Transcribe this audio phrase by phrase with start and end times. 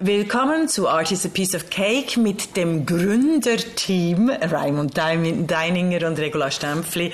[0.00, 6.52] Willkommen zu Art is a Piece of Cake mit dem Gründerteam Raimund Deininger und Regula
[6.52, 7.10] Stempfli.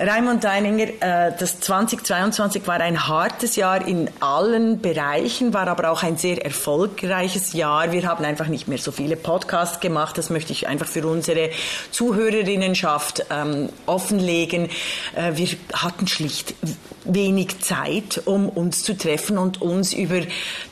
[0.00, 6.02] Raimund Deininger, äh, das 2022 war ein hartes Jahr in allen Bereichen, war aber auch
[6.02, 7.90] ein sehr erfolgreiches Jahr.
[7.90, 10.16] Wir haben einfach nicht mehr so viele Podcasts gemacht.
[10.16, 11.50] Das möchte ich einfach für unsere
[11.90, 14.68] Zuhörerinnenschaft ähm, offenlegen.
[15.16, 16.54] Äh, wir hatten schlicht
[17.04, 20.20] wenig Zeit, um uns zu treffen und uns über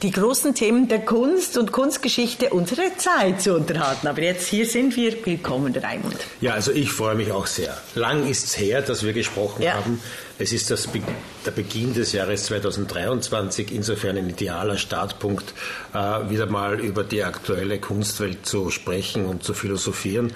[0.03, 4.07] die großen Themen der Kunst und Kunstgeschichte unserer Zeit zu unterhalten.
[4.07, 5.15] Aber jetzt hier sind wir.
[5.25, 6.19] Willkommen, Raimund.
[6.41, 7.77] Ja, also ich freue mich auch sehr.
[7.95, 9.75] Lang ist es her, dass wir gesprochen ja.
[9.75, 10.01] haben.
[10.39, 11.03] Es ist das Be
[11.45, 15.55] der Beginn des Jahres 2023, insofern ein idealer Startpunkt,
[15.95, 20.33] äh, wieder mal über die aktuelle Kunstwelt zu sprechen und zu philosophieren.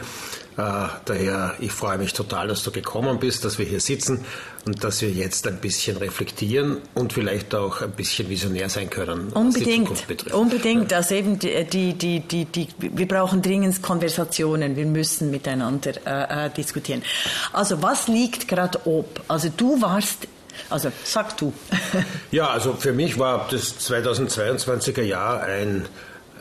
[0.60, 4.24] Äh, daher, ich freue mich total, dass du gekommen bist, dass wir hier sitzen
[4.66, 9.28] und dass wir jetzt ein bisschen reflektieren und vielleicht auch ein bisschen visionär sein können.
[9.32, 9.90] Unbedingt,
[10.32, 10.92] unbedingt.
[10.92, 14.76] Also eben die, die, die, die, wir brauchen dringend Konversationen.
[14.76, 17.02] Wir müssen miteinander äh, äh diskutieren.
[17.52, 19.22] Also was liegt gerade ob?
[19.28, 20.28] Also du warst
[20.68, 21.54] also sag du.
[22.32, 25.86] ja, also für mich war das 2022er Jahr ein,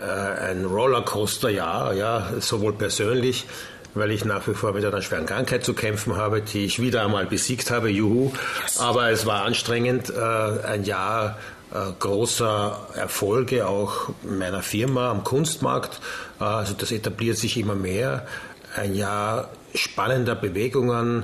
[0.02, 3.46] äh, ein Rollercoaster-Jahr, ja, sowohl persönlich
[4.00, 7.04] weil ich nach wie vor mit einer schweren Krankheit zu kämpfen habe, die ich wieder
[7.04, 8.32] einmal besiegt habe, juhu.
[8.78, 11.38] Aber es war anstrengend, äh, ein Jahr
[11.72, 16.00] äh, großer Erfolge auch meiner Firma am Kunstmarkt.
[16.40, 18.26] Äh, also das etabliert sich immer mehr.
[18.76, 21.24] Ein Jahr spannender Bewegungen,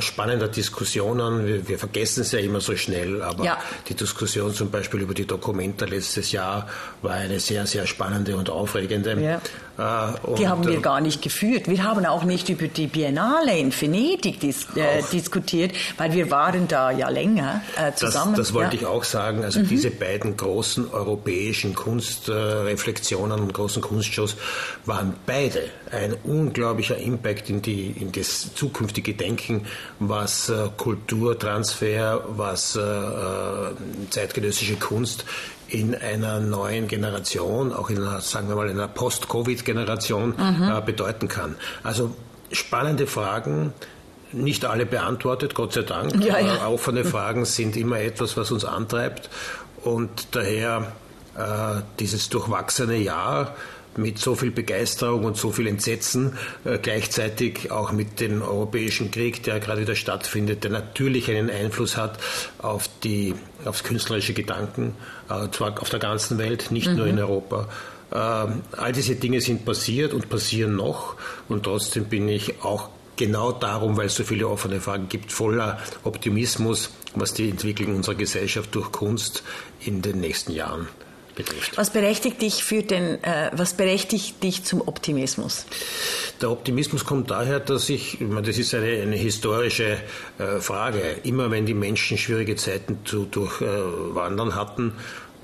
[0.00, 1.46] spannender Diskussionen.
[1.46, 3.58] Wir, wir, vergessen es ja immer so schnell, aber ja.
[3.88, 6.68] die Diskussion zum Beispiel über die Dokumente letztes Jahr
[7.02, 9.20] war eine sehr, sehr spannende und aufregende.
[9.20, 9.40] Ja.
[9.78, 11.68] Äh, und die haben wir äh, gar nicht geführt.
[11.68, 16.66] Wir haben auch nicht über die Biennale in Venedig dis äh, diskutiert, weil wir waren
[16.66, 18.34] da ja länger äh, zusammen.
[18.34, 18.82] Das, das wollte ja.
[18.82, 19.44] ich auch sagen.
[19.44, 19.68] Also mhm.
[19.68, 24.36] diese beiden großen europäischen Kunstreflexionen und großen Kunstshows
[24.84, 25.62] waren beide
[25.92, 29.66] ein unglaublicher Impact in, die, in das zukünftige Denken
[29.98, 33.74] was äh, Kulturtransfer, was äh, äh,
[34.10, 35.24] zeitgenössische Kunst
[35.68, 40.84] in einer neuen Generation, auch in einer, sagen wir mal, in einer Post-Covid-Generation mhm.
[40.86, 41.56] bedeuten kann.
[41.82, 42.14] Also
[42.52, 43.74] spannende Fragen,
[44.32, 46.24] nicht alle beantwortet, Gott sei Dank.
[46.24, 46.66] Ja, ja.
[46.68, 49.28] Offene Fragen sind immer etwas, was uns antreibt
[49.84, 50.92] und daher
[51.36, 53.54] äh, dieses durchwachsene Jahr
[53.98, 59.42] mit so viel Begeisterung und so viel Entsetzen, äh, gleichzeitig auch mit dem europäischen Krieg,
[59.42, 62.18] der gerade wieder stattfindet, der natürlich einen Einfluss hat
[62.58, 64.94] auf die, aufs künstlerische Gedanken,
[65.28, 66.96] äh, zwar auf der ganzen Welt, nicht mhm.
[66.96, 67.22] nur in mhm.
[67.22, 67.68] Europa.
[68.10, 71.16] Äh, all diese Dinge sind passiert und passieren noch
[71.48, 75.78] und trotzdem bin ich auch genau darum, weil es so viele offene Fragen gibt, voller
[76.04, 79.42] Optimismus, was die Entwicklung unserer Gesellschaft durch Kunst
[79.80, 80.88] in den nächsten Jahren
[81.38, 81.78] betrifft.
[81.78, 85.64] Was berechtigt dich für den, äh, was berechtigt dich zum Optimismus?
[86.42, 89.96] Der Optimismus kommt daher, dass ich, ich meine, das ist eine, eine historische
[90.38, 91.00] äh, Frage.
[91.22, 94.92] Immer wenn die Menschen schwierige Zeiten zu durchwandern äh, hatten,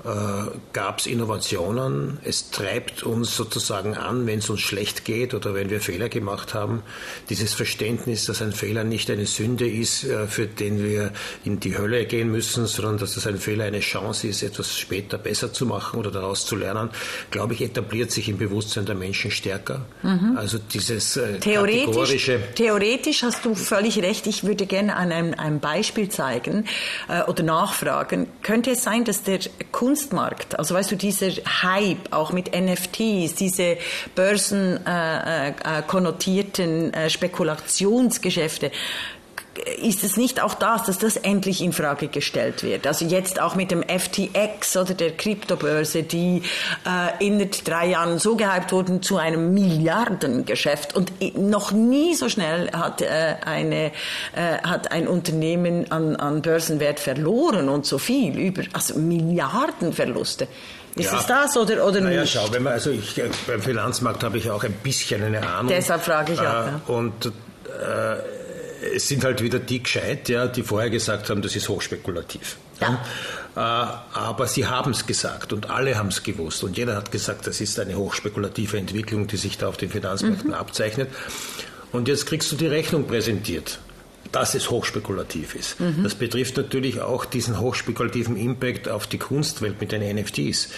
[0.05, 2.19] äh, gab es Innovationen.
[2.23, 6.53] Es treibt uns sozusagen an, wenn es uns schlecht geht oder wenn wir Fehler gemacht
[6.53, 6.83] haben.
[7.29, 11.11] Dieses Verständnis, dass ein Fehler nicht eine Sünde ist, äh, für den wir
[11.43, 15.17] in die Hölle gehen müssen, sondern dass es ein Fehler eine Chance ist, etwas später
[15.17, 16.91] besser zu machen oder daraus zu lernen,
[17.31, 19.85] glaube ich, etabliert sich im Bewusstsein der Menschen stärker.
[20.03, 20.37] Mhm.
[20.37, 24.27] Also dieses äh, theoretisch, theoretisch hast du völlig recht.
[24.27, 26.67] Ich würde gerne an einem, einem Beispiel zeigen
[27.09, 28.27] äh, oder nachfragen.
[28.43, 29.39] Könnte es sein, dass der
[29.71, 30.59] Kunst Kunstmarkt.
[30.59, 31.27] Also weißt du, dieser
[31.63, 33.77] Hype auch mit NFTs, diese
[34.13, 38.71] börsenkonnotierten äh, äh, äh, Spekulationsgeschäfte,
[39.81, 42.85] ist es nicht auch das, dass das endlich in Frage gestellt wird?
[42.85, 46.41] Also jetzt auch mit dem FTX oder der Kryptobörse, die
[46.85, 52.71] äh, in drei Jahren so gehypt wurden zu einem Milliardengeschäft und noch nie so schnell
[52.71, 53.91] hat äh, eine
[54.33, 60.47] äh, hat ein Unternehmen an, an Börsenwert verloren und so viel über also Milliardenverluste.
[60.95, 61.19] Ist ja.
[61.19, 62.33] es das oder, oder naja, nicht?
[62.33, 65.67] schau, wenn man, also ich, beim Finanzmarkt habe ich auch ein bisschen eine Ahnung.
[65.67, 66.43] Deshalb frage ich auch.
[66.43, 66.81] Äh, ja.
[66.87, 68.44] Und äh,
[68.95, 72.57] es sind halt wieder die gescheit, ja, die vorher gesagt haben, das ist hochspekulativ.
[72.81, 72.99] Ja.
[73.55, 73.59] Äh,
[74.17, 77.61] aber sie haben es gesagt und alle haben es gewusst und jeder hat gesagt, das
[77.61, 80.55] ist eine hochspekulative Entwicklung, die sich da auf den Finanzmärkten mhm.
[80.55, 81.09] abzeichnet.
[81.91, 83.79] Und jetzt kriegst du die Rechnung präsentiert.
[84.35, 85.79] Dass es hochspekulativ ist.
[85.79, 86.03] Mhm.
[86.03, 90.69] Das betrifft natürlich auch diesen hochspekulativen Impact auf die Kunstwelt mit den NFTs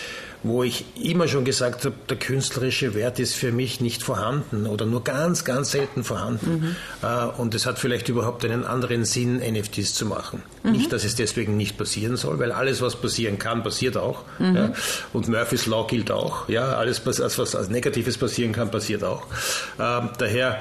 [0.43, 4.85] wo ich immer schon gesagt habe, der künstlerische Wert ist für mich nicht vorhanden oder
[4.85, 6.75] nur ganz, ganz selten vorhanden.
[7.01, 7.07] Mhm.
[7.07, 10.43] Äh, und es hat vielleicht überhaupt einen anderen Sinn, NFTs zu machen.
[10.63, 10.71] Mhm.
[10.71, 14.23] Nicht, dass es deswegen nicht passieren soll, weil alles, was passieren kann, passiert auch.
[14.39, 14.55] Mhm.
[14.55, 14.73] Ja.
[15.13, 16.47] Und Murphy's Law gilt auch.
[16.49, 19.23] Ja, alles, was als Negatives passieren kann, passiert auch.
[19.79, 20.59] Ähm, daher,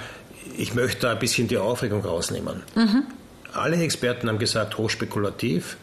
[0.56, 2.62] ich möchte da ein bisschen die Aufregung rausnehmen.
[2.74, 3.04] Mhm.
[3.52, 5.76] Alle Experten haben gesagt, hochspekulativ.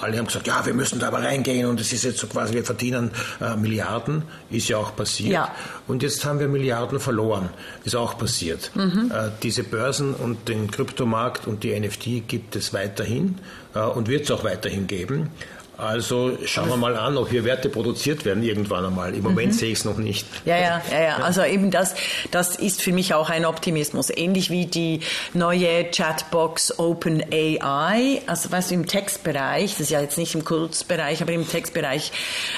[0.00, 2.54] Alle haben gesagt, ja, wir müssen da aber reingehen und es ist jetzt so quasi,
[2.54, 5.32] wir verdienen äh, Milliarden, ist ja auch passiert.
[5.32, 5.54] Ja.
[5.86, 7.50] Und jetzt haben wir Milliarden verloren,
[7.84, 8.72] ist auch passiert.
[8.74, 9.12] Mhm.
[9.14, 13.38] Äh, diese Börsen und den Kryptomarkt und die NFT gibt es weiterhin
[13.74, 15.30] äh, und wird es auch weiterhin geben.
[15.78, 19.14] Also schauen wir mal an, ob hier Werte produziert werden irgendwann einmal.
[19.14, 19.56] Im Moment mhm.
[19.56, 20.26] sehe ich es noch nicht.
[20.44, 21.16] Ja, ja, ja, ja.
[21.16, 21.94] Also eben das,
[22.30, 24.10] das ist für mich auch ein Optimismus.
[24.10, 25.00] Ähnlich wie die
[25.32, 28.20] neue Chatbox OpenAI.
[28.26, 32.12] Also weißt du, im Textbereich, das ist ja jetzt nicht im Kurzbereich, aber im Textbereich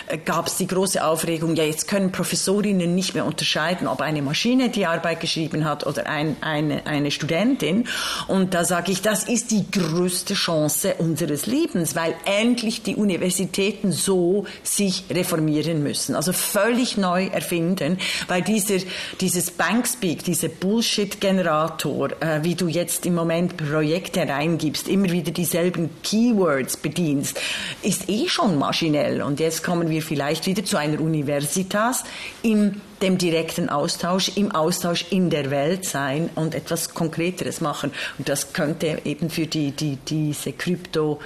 [0.08, 4.22] äh, gab es die große Aufregung, ja jetzt können Professorinnen nicht mehr unterscheiden, ob eine
[4.22, 7.86] Maschine die Arbeit geschrieben hat oder ein, eine, eine Studentin.
[8.26, 13.92] Und da sage ich, das ist die größte Chance unseres Lebens, weil endlich die Universitäten
[13.92, 17.98] so sich reformieren müssen, also völlig neu erfinden,
[18.28, 18.78] weil dieser,
[19.20, 25.90] dieses Bankspeak, dieser Bullshit-Generator, äh, wie du jetzt im Moment Projekte reingibst, immer wieder dieselben
[26.02, 27.40] Keywords bedienst,
[27.82, 29.22] ist eh schon maschinell.
[29.22, 32.04] Und jetzt kommen wir vielleicht wieder zu einer Universitas
[32.42, 37.92] im dem direkten Austausch, im Austausch in der Welt sein und etwas Konkreteres machen.
[38.18, 41.20] Und das könnte eben für die, die, diese Krypto-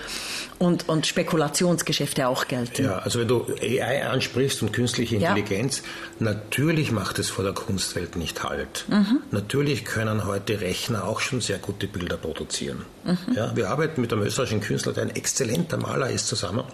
[0.59, 2.85] und, und Spekulationsgeschäfte auch gelten.
[2.85, 5.83] Ja, also wenn du AI ansprichst und künstliche Intelligenz,
[6.19, 6.31] ja.
[6.31, 8.85] natürlich macht es vor der Kunstwelt nicht Halt.
[8.89, 9.21] Mhm.
[9.31, 12.85] Natürlich können heute Rechner auch schon sehr gute Bilder produzieren.
[13.05, 13.37] Mhm.
[13.37, 16.65] Ja, wir arbeiten mit einem österreichischen Künstler, der ein exzellenter Maler ist, zusammen.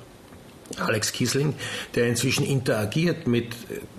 [0.79, 1.55] Alex Kiesling,
[1.95, 3.55] der inzwischen interagiert mit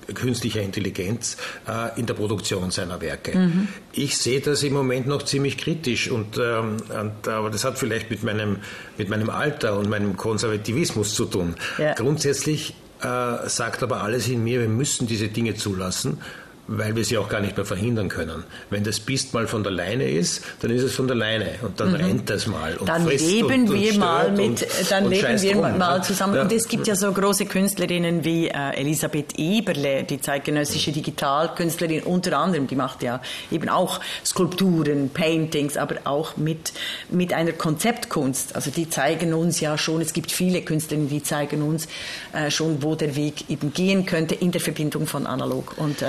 [0.08, 1.38] äh, künstlicher Intelligenz
[1.68, 3.38] äh, in der Produktion seiner Werke.
[3.38, 3.68] Mhm.
[3.92, 8.10] Ich sehe das im Moment noch ziemlich kritisch und, ähm, und, aber das hat vielleicht
[8.10, 8.58] mit meinem,
[8.98, 11.56] mit meinem Alter und meinem Konservativismus zu tun.
[11.78, 11.94] Ja.
[11.94, 16.20] Grundsätzlich äh, sagt aber alles in mir, wir müssen diese Dinge zulassen
[16.68, 18.44] weil wir sie auch gar nicht mehr verhindern können.
[18.70, 21.80] Wenn das Biest mal von der Leine ist, dann ist es von der Leine und
[21.80, 21.96] dann mhm.
[21.96, 25.12] rennt es mal und dann frisst leben und, wir und mal mit, und, dann und
[25.12, 26.36] leben wir rum, mal zusammen.
[26.36, 26.42] Ja.
[26.42, 32.38] Und es gibt ja so große Künstlerinnen wie äh, Elisabeth Eberle, die zeitgenössische Digitalkünstlerin unter
[32.38, 33.22] anderem, die macht ja
[33.52, 36.74] eben auch Skulpturen, Paintings, aber auch mit
[37.10, 38.56] mit einer Konzeptkunst.
[38.56, 40.02] Also die zeigen uns ja schon.
[40.02, 41.88] Es gibt viele Künstlerinnen, die zeigen uns
[42.34, 46.06] äh, schon, wo der Weg eben gehen könnte in der Verbindung von analog und äh,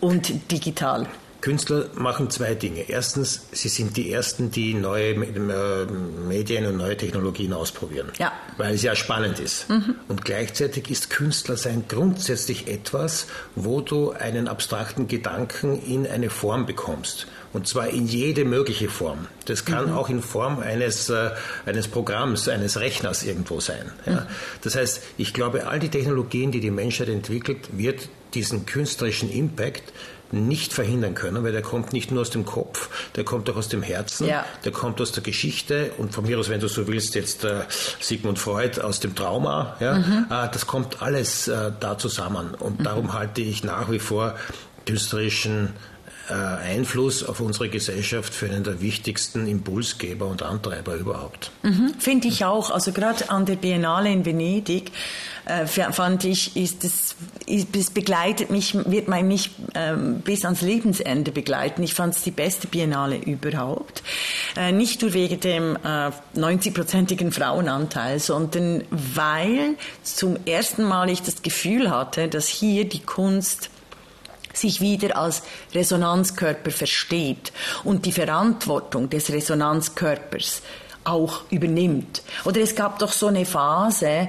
[0.00, 1.06] und digital?
[1.40, 2.88] Künstler machen zwei Dinge.
[2.88, 5.86] Erstens, sie sind die Ersten, die neue äh,
[6.28, 8.32] Medien und neue Technologien ausprobieren, ja.
[8.58, 9.68] weil es ja spannend ist.
[9.70, 9.94] Mhm.
[10.08, 17.26] Und gleichzeitig ist Künstlersein grundsätzlich etwas, wo du einen abstrakten Gedanken in eine Form bekommst.
[17.52, 19.26] Und zwar in jede mögliche Form.
[19.46, 19.92] Das kann mhm.
[19.94, 21.30] auch in Form eines, äh,
[21.66, 23.90] eines Programms, eines Rechners irgendwo sein.
[24.06, 24.12] Ja?
[24.12, 24.26] Mhm.
[24.62, 29.92] Das heißt, ich glaube, all die Technologien, die die Menschheit entwickelt, wird diesen künstlerischen Impact
[30.32, 33.68] nicht verhindern können, weil der kommt nicht nur aus dem Kopf, der kommt auch aus
[33.68, 34.44] dem Herzen, ja.
[34.64, 37.62] der kommt aus der Geschichte und von mir aus, wenn du so willst, jetzt äh,
[38.00, 39.76] Sigmund Freud aus dem Trauma.
[39.80, 40.26] Ja, mhm.
[40.30, 42.84] äh, das kommt alles äh, da zusammen und mhm.
[42.84, 44.36] darum halte ich nach wie vor
[44.86, 45.70] künstlerischen
[46.34, 51.50] Einfluss auf unsere Gesellschaft für einen der wichtigsten Impulsgeber und Antreiber überhaupt.
[51.62, 52.70] Mhm, Finde ich auch.
[52.70, 54.92] Also gerade an der Biennale in Venedig
[55.44, 57.16] äh, fand ich, ist es,
[57.46, 61.82] es begleitet mich, wird mich ähm, bis ans Lebensende begleiten.
[61.82, 64.02] Ich fand es die beste Biennale überhaupt.
[64.56, 71.42] Äh, nicht nur wegen dem äh, 90-prozentigen Frauenanteil, sondern weil zum ersten Mal ich das
[71.42, 73.70] Gefühl hatte, dass hier die Kunst
[74.52, 75.42] sich wieder als
[75.74, 77.52] Resonanzkörper versteht
[77.84, 80.62] und die Verantwortung des Resonanzkörpers
[81.04, 82.22] auch übernimmt.
[82.44, 84.28] Oder es gab doch so eine Phase,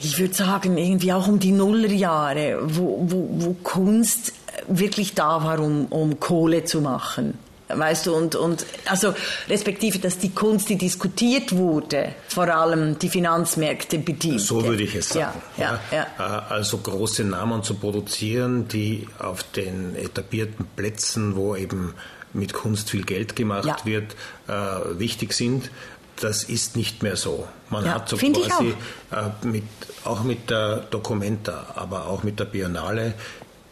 [0.00, 4.32] ich würde sagen, irgendwie auch um die Nullerjahre, wo, wo, wo Kunst
[4.66, 7.38] wirklich da war, um, um Kohle zu machen
[7.74, 9.14] weißt du, und, und also
[9.48, 14.40] respektive, dass die Kunst, die diskutiert wurde, vor allem die Finanzmärkte bedient.
[14.40, 15.40] So würde ich es sagen.
[15.56, 16.46] Ja, ja, ja.
[16.48, 21.94] Äh, also große Namen zu produzieren, die auf den etablierten Plätzen, wo eben
[22.32, 23.76] mit Kunst viel Geld gemacht ja.
[23.84, 24.16] wird,
[24.48, 25.70] äh, wichtig sind.
[26.16, 27.48] Das ist nicht mehr so.
[27.70, 28.74] Man ja, hat so quasi
[29.10, 29.42] auch.
[29.42, 29.64] Äh, mit,
[30.04, 33.14] auch mit der Documenta, aber auch mit der Biennale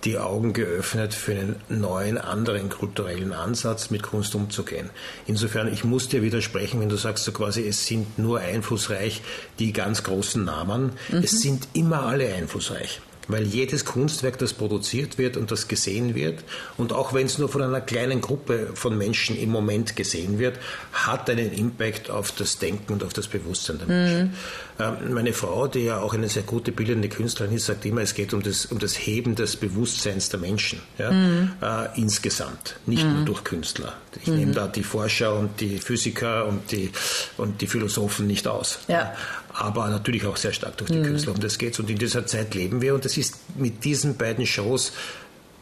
[0.05, 4.91] die Augen geöffnet für einen neuen, anderen kulturellen Ansatz, mit Kunst umzugehen.
[5.27, 9.23] Insofern, ich muss dir widersprechen, wenn du sagst, so quasi, es sind nur einflussreich
[9.59, 10.93] die ganz großen Namen.
[11.11, 11.19] Mhm.
[11.19, 16.43] Es sind immer alle einflussreich weil jedes Kunstwerk, das produziert wird und das gesehen wird,
[16.77, 20.59] und auch wenn es nur von einer kleinen Gruppe von Menschen im Moment gesehen wird,
[20.93, 24.23] hat einen Impact auf das Denken und auf das Bewusstsein der Menschen.
[24.23, 24.35] Mhm.
[24.81, 28.15] Ähm, meine Frau, die ja auch eine sehr gute bildende Künstlerin ist, sagt immer, es
[28.15, 31.53] geht um das, um das Heben des Bewusstseins der Menschen ja, mhm.
[31.61, 33.17] äh, insgesamt, nicht mhm.
[33.17, 33.95] nur durch Künstler.
[34.23, 34.37] Ich mhm.
[34.37, 36.91] nehme da die Forscher und die Physiker und die,
[37.37, 38.81] und die Philosophen nicht aus.
[38.89, 39.15] Ja.
[39.53, 41.05] Aber natürlich auch sehr stark durch die mhm.
[41.05, 41.33] Künstler.
[41.35, 42.95] Um das geht Und in dieser Zeit leben wir.
[42.95, 44.93] Und es ist mit diesen beiden Shows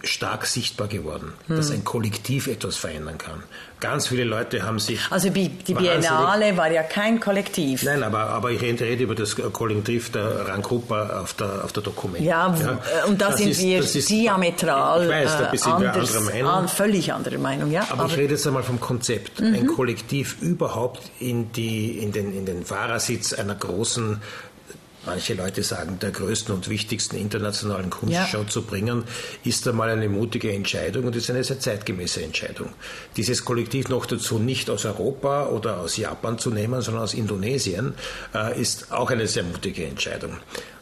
[0.03, 1.57] stark sichtbar geworden, hm.
[1.57, 3.43] dass ein Kollektiv etwas verändern kann.
[3.81, 5.01] Ganz viele Leute haben sich.
[5.11, 7.85] Also die Biennale war ja kein Kollektiv.
[7.85, 12.25] Nein, aber, aber ich rede über das Kollektiv der Rangruppe auf der, auf der Dokument.
[12.25, 16.21] Ja, ja, und da sind ist, wir ist, diametral ich weiß, da sind wir anderer
[16.23, 16.51] Meinung.
[16.51, 17.83] An, völlig andere Meinung, ja.
[17.83, 19.41] Aber, aber, ich rede jetzt einmal vom Konzept.
[19.41, 19.55] Mhm.
[19.55, 24.21] Ein Kollektiv überhaupt in, die, in, den, in den Fahrersitz einer großen
[25.09, 28.47] manche Leute sagen, der größten und wichtigsten internationalen Kunstshow ja.
[28.47, 29.05] zu bringen,
[29.43, 32.75] ist einmal eine mutige Entscheidung und ist eine sehr zeitgemäße Entscheidung.
[33.17, 37.95] Dieses Kollektiv noch dazu nicht aus Europa oder aus Japan zu nehmen, sondern aus Indonesien,
[38.35, 40.37] äh, ist auch eine sehr mutige Entscheidung.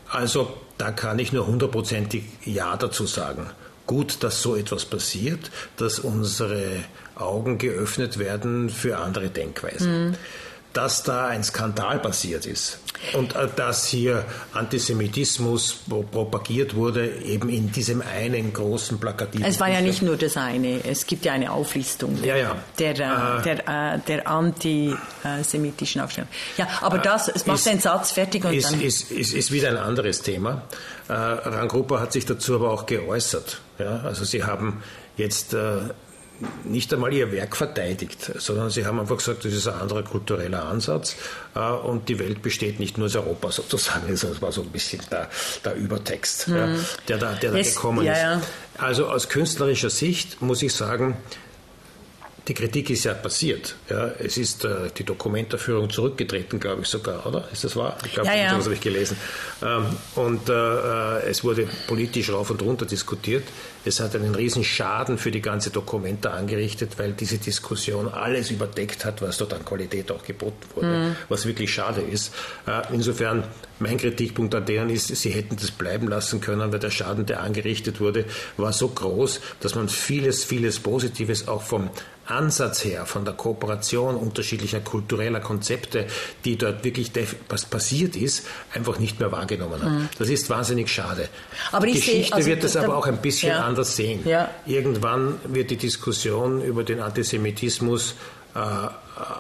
[0.09, 3.47] Also da kann ich nur hundertprozentig Ja dazu sagen.
[3.87, 6.65] Gut, dass so etwas passiert, dass unsere
[7.15, 10.09] Augen geöffnet werden für andere Denkweisen.
[10.09, 10.15] Mhm
[10.77, 12.81] dass da ein Skandal passiert ist
[13.13, 19.47] und äh, dass hier Antisemitismus propagiert wurde, eben in diesem einen großen plakativen.
[19.47, 22.57] Es war ja nicht nur das eine, es gibt ja eine Auflistung ja, ja.
[22.79, 26.29] Der, äh, der, äh, der antisemitischen Aufstellung.
[26.57, 28.81] Ja, aber das, es macht ist, den Satz fertig und ist, dann.
[28.81, 30.63] Ist, ist, ist wieder ein anderes Thema.
[31.09, 33.61] Äh, Rangruppe hat sich dazu aber auch geäußert.
[33.79, 34.01] Ja?
[34.01, 34.83] Also sie haben
[35.17, 35.79] jetzt äh,
[36.65, 40.65] nicht einmal ihr Werk verteidigt, sondern sie haben einfach gesagt, das ist ein anderer kultureller
[40.65, 41.17] Ansatz
[41.55, 44.09] äh, und die Welt besteht nicht nur aus Europa sozusagen.
[44.09, 45.29] Das war so ein bisschen der,
[45.65, 46.57] der Übertext, mhm.
[46.57, 46.69] ja,
[47.09, 48.47] der da, der da yes, gekommen ja, ist.
[48.79, 51.17] Also aus künstlerischer Sicht muss ich sagen,
[52.49, 53.75] die Kritik ist ja passiert.
[53.91, 57.49] Ja, es ist äh, die Dokumentarführung zurückgetreten, glaube ich sogar, oder?
[57.53, 57.99] Ist das wahr?
[58.05, 58.55] Ich glaube, ja, ja.
[58.55, 59.17] das habe ich gelesen.
[59.63, 59.85] Ähm,
[60.15, 63.43] und äh, äh, es wurde politisch rauf und runter diskutiert.
[63.85, 69.05] Es hat einen riesen Schaden für die ganze Dokumenta angerichtet, weil diese Diskussion alles überdeckt
[69.05, 71.17] hat, was dort an Qualität auch geboten wurde, mhm.
[71.29, 72.33] was wirklich schade ist.
[72.67, 73.43] Äh, insofern,
[73.81, 77.43] mein Kritikpunkt an denen ist, sie hätten das bleiben lassen können, weil der Schaden, der
[77.43, 78.25] angerichtet wurde,
[78.57, 81.91] war so groß, dass man vieles, vieles Positives auch vom
[82.27, 86.07] Ansatz her, von der Kooperation unterschiedlicher kultureller Konzepte,
[86.45, 87.13] die dort wirklich
[87.49, 89.91] was passiert ist, einfach nicht mehr wahrgenommen hat.
[89.91, 90.09] Mhm.
[90.19, 91.29] Das ist wahnsinnig schade.
[91.73, 93.65] Aber die Geschichte sehe, also wird das aber auch ein bisschen ja.
[93.65, 94.21] anders sehen.
[94.25, 94.51] Ja.
[94.67, 98.15] Irgendwann wird die Diskussion über den Antisemitismus
[98.55, 98.59] äh,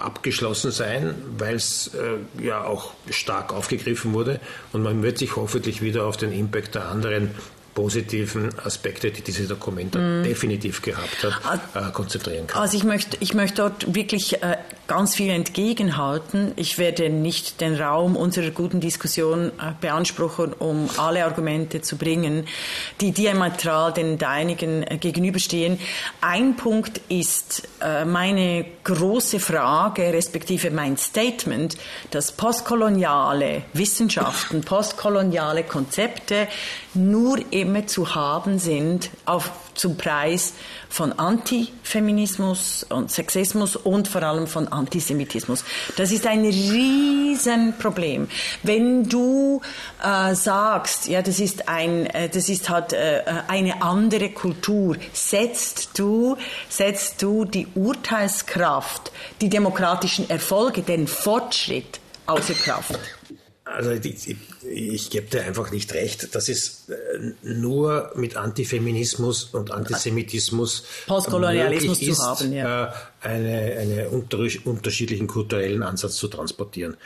[0.00, 4.40] abgeschlossen sein, weil es äh, ja auch stark aufgegriffen wurde
[4.72, 7.30] und man wird sich hoffentlich wieder auf den Impact der anderen
[7.76, 10.22] positiven Aspekte, die diese Dokumente mm.
[10.24, 12.62] definitiv gehabt hat, äh, konzentrieren kann.
[12.62, 14.56] Also ich möchte, ich möchte dort wirklich äh,
[14.86, 16.52] ganz viel entgegenhalten.
[16.56, 22.46] Ich werde nicht den Raum unserer guten Diskussion äh, beanspruchen, um alle Argumente zu bringen,
[23.00, 25.78] die diametral den deinigen äh, gegenüberstehen.
[26.20, 31.76] Ein Punkt ist äh, meine große Frage, respektive mein Statement,
[32.10, 36.46] dass postkoloniale Wissenschaften, postkoloniale Konzepte
[36.94, 40.54] nur immer zu haben sind auf, zum Preis
[40.88, 45.64] von Antifeminismus und Sexismus und vor allem von Antisemitismus.
[45.96, 48.28] Das ist ein Riesenproblem.
[48.62, 49.60] Wenn du
[50.02, 55.98] äh, sagst, ja, das ist ein, äh, das ist halt äh, eine andere Kultur, setzt
[55.98, 56.36] du,
[56.68, 62.98] setzt du die Urteilskraft, die demokratischen Erfolge, den Fortschritt außer Kraft.
[63.66, 69.72] Also ich, ich gebe dir einfach nicht recht, dass es äh, nur mit Antifeminismus und
[69.72, 72.94] Antisemitismus Postkolonialismus ist, zu haben, ja.
[73.24, 76.96] Äh, eine, unter, unterschiedlichen kulturellen Ansatz zu transportieren.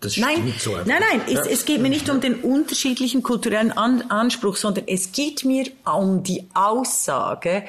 [0.00, 1.42] Das nein, so nein, nein, ja.
[1.42, 5.66] es, es, geht mir nicht um den unterschiedlichen kulturellen An Anspruch, sondern es geht mir
[5.84, 7.64] um die Aussage,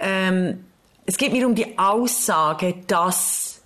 [0.00, 0.64] ähm,
[1.06, 3.60] es geht mir um die Aussage, dass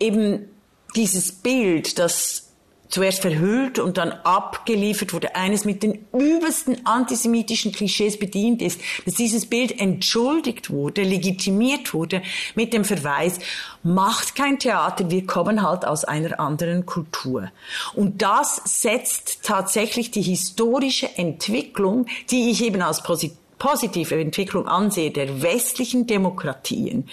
[0.00, 0.48] eben
[0.94, 2.45] dieses Bild, das
[2.88, 9.14] zuerst verhüllt und dann abgeliefert wurde, eines mit den übelsten antisemitischen Klischees bedient ist, dass
[9.14, 12.22] dieses Bild entschuldigt wurde, legitimiert wurde
[12.54, 13.38] mit dem Verweis,
[13.82, 17.50] macht kein Theater, wir kommen halt aus einer anderen Kultur.
[17.94, 25.10] Und das setzt tatsächlich die historische Entwicklung, die ich eben als positiv positive Entwicklung ansehe
[25.10, 27.08] der westlichen Demokratien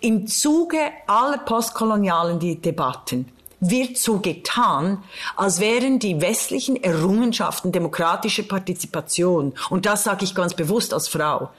[0.00, 3.26] im Zuge aller postkolonialen Debatten,
[3.60, 5.02] wird so getan,
[5.36, 11.50] als wären die westlichen Errungenschaften demokratische Partizipation, und das sage ich ganz bewusst als Frau,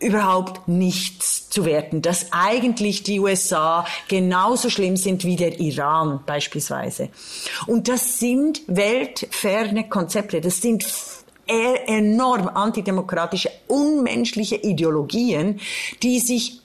[0.00, 7.10] überhaupt nichts zu werten, dass eigentlich die USA genauso schlimm sind wie der Iran beispielsweise.
[7.66, 10.86] Und das sind weltferne Konzepte, das sind
[11.46, 15.60] enorm antidemokratische, unmenschliche Ideologien,
[16.02, 16.59] die sich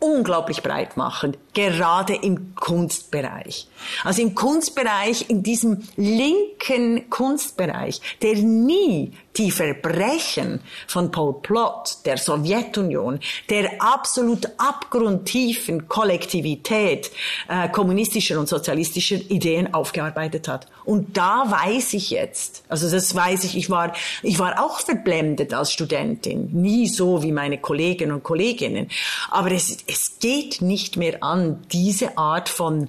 [0.00, 3.68] unglaublich breit machen, gerade im Kunstbereich.
[4.02, 12.18] Also im Kunstbereich, in diesem linken Kunstbereich, der nie die Verbrechen von Pol Pot, der
[12.18, 17.10] Sowjetunion, der absolut abgrundtiefen Kollektivität
[17.48, 20.66] äh, kommunistischer und sozialistischer Ideen aufgearbeitet hat.
[20.84, 25.54] Und da weiß ich jetzt, also das weiß ich, ich war, ich war auch verblendet
[25.54, 28.88] als Studentin, nie so wie meine Kollegen und Kolleginnen,
[29.30, 32.88] aber es, es geht nicht mehr an, diese Art von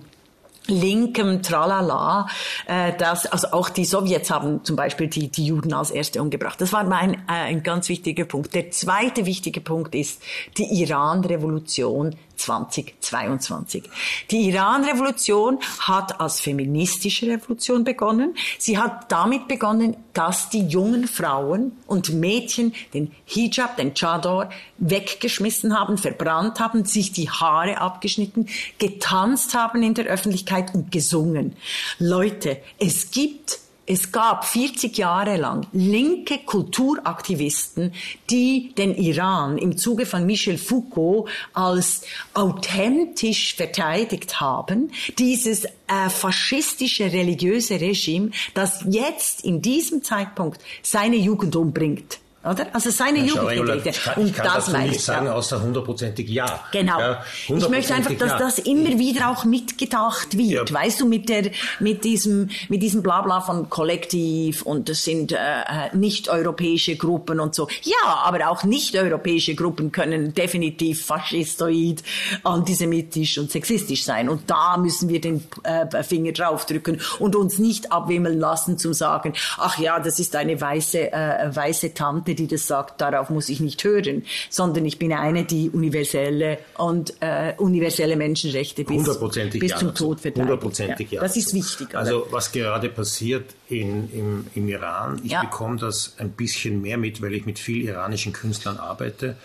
[0.72, 2.28] linkem Tralala,
[2.66, 6.60] äh, das, also auch die Sowjets haben zum Beispiel die, die Juden als Erste umgebracht.
[6.60, 8.56] Das war mein, äh, ein ganz wichtiger Punkt.
[8.56, 10.22] Der zweite wichtige Punkt ist
[10.58, 13.84] die Iran-Revolution 2022.
[14.30, 18.36] Die Iran-Revolution hat als feministische Revolution begonnen.
[18.58, 25.78] Sie hat damit begonnen, dass die jungen Frauen und Mädchen den Hijab, den Chador weggeschmissen
[25.78, 28.48] haben, verbrannt haben, sich die Haare abgeschnitten,
[28.80, 31.56] getanzt haben in der Öffentlichkeit und gesungen.
[32.00, 37.94] Leute, es gibt es gab 40 Jahre lang linke Kulturaktivisten,
[38.30, 44.92] die den Iran im Zuge von Michel Foucault als authentisch verteidigt haben.
[45.18, 52.20] Dieses äh, faschistische religiöse Regime, das jetzt in diesem Zeitpunkt seine Jugend umbringt.
[52.44, 52.68] Oder?
[52.74, 54.14] Also seine ja, Jugendgedichte.
[54.16, 55.34] Und ich kann das dazu nicht sagen, ja.
[55.34, 56.64] außer hundertprozentig ja.
[56.72, 57.00] Genau.
[57.00, 58.40] Ja, ich möchte einfach, dass ja.
[58.40, 60.74] das immer wieder auch mitgedacht wird.
[60.74, 65.36] Weißt du, mit der, mit diesem, mit diesem Blabla von Kollektiv und das sind äh,
[65.36, 67.68] äh, nicht-europäische Gruppen und so.
[67.84, 72.04] Ja, aber auch nicht-europäische Gruppen können definitiv faschistoid,
[72.44, 74.30] antisemitisch und sexistisch sein.
[74.30, 79.34] Und da müssen wir den äh, Finger draufdrücken und uns nicht abwimmeln lassen zum sagen,
[79.58, 83.50] ach ja, das ist eine weiße, äh, weiße Tante, Tante, die das sagt, darauf muss
[83.50, 89.04] ich nicht hören, sondern ich bin eine, die universelle und äh, universelle Menschenrechte bis,
[89.52, 90.38] bis zum Tod verteidigt.
[90.38, 91.22] Hundertprozentig ja.
[91.22, 91.96] Das ist wichtig.
[91.96, 95.42] Also was gerade passiert in, im, im Iran, ich ja.
[95.42, 99.38] bekomme das ein bisschen mehr mit, weil ich mit vielen iranischen Künstlern arbeite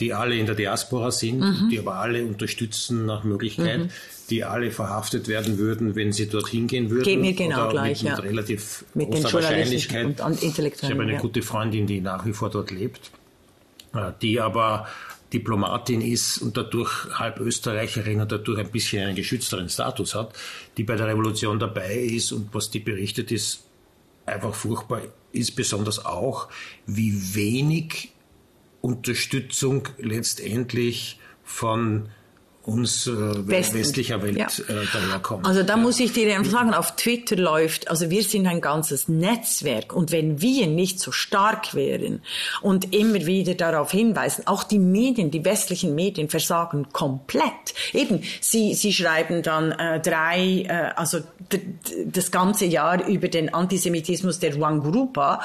[0.00, 1.68] die alle in der Diaspora sind, mhm.
[1.70, 3.90] die aber alle unterstützen nach Möglichkeit, mhm.
[4.30, 7.04] die alle verhaftet werden würden, wenn sie dorthin gehen würden.
[7.04, 8.16] Geht mir genau gleich, mit, ja.
[8.16, 10.20] Mit relativ mit großer Wahrscheinlichkeit.
[10.20, 11.20] Und ich habe eine ja.
[11.20, 13.10] gute Freundin, die nach wie vor dort lebt,
[13.94, 14.86] äh, die aber
[15.30, 20.32] Diplomatin ist und dadurch halb Österreicherin und dadurch ein bisschen einen geschützteren Status hat,
[20.78, 23.64] die bei der Revolution dabei ist und was die berichtet ist,
[24.24, 26.48] einfach furchtbar ist besonders auch,
[26.86, 28.12] wie wenig
[28.80, 32.08] Unterstützung letztendlich von
[32.62, 34.46] uns äh, westlicher Welt ja.
[34.68, 34.86] äh.
[35.42, 35.76] Also da ja.
[35.76, 40.12] muss ich dir einfach sagen, auf Twitter läuft, also wir sind ein ganzes Netzwerk und
[40.12, 42.20] wenn wir nicht so stark wären
[42.60, 47.74] und immer wieder darauf hinweisen, auch die Medien, die westlichen Medien versagen komplett.
[47.94, 51.20] Eben, sie, sie schreiben dann äh, drei, äh, also
[52.06, 55.40] das ganze Jahr über den Antisemitismus der Wangurupa,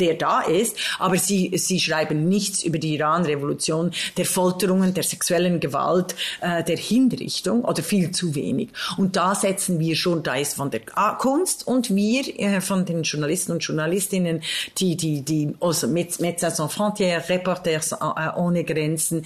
[0.00, 5.60] der da ist, aber sie, sie schreiben nichts über die Iran-Revolution, der Folterungen, der sexuellen
[5.60, 8.70] Gewalt, äh, der Hinrichtung oder viel zu wenig.
[8.96, 10.80] Und da setzen wir schon, da ist von der
[11.18, 14.42] Kunst und wir äh, von den Journalisten und Journalistinnen,
[14.78, 17.96] die, die, die, also Médecins Sans Frontières, Reporters äh,
[18.36, 19.24] ohne Grenzen,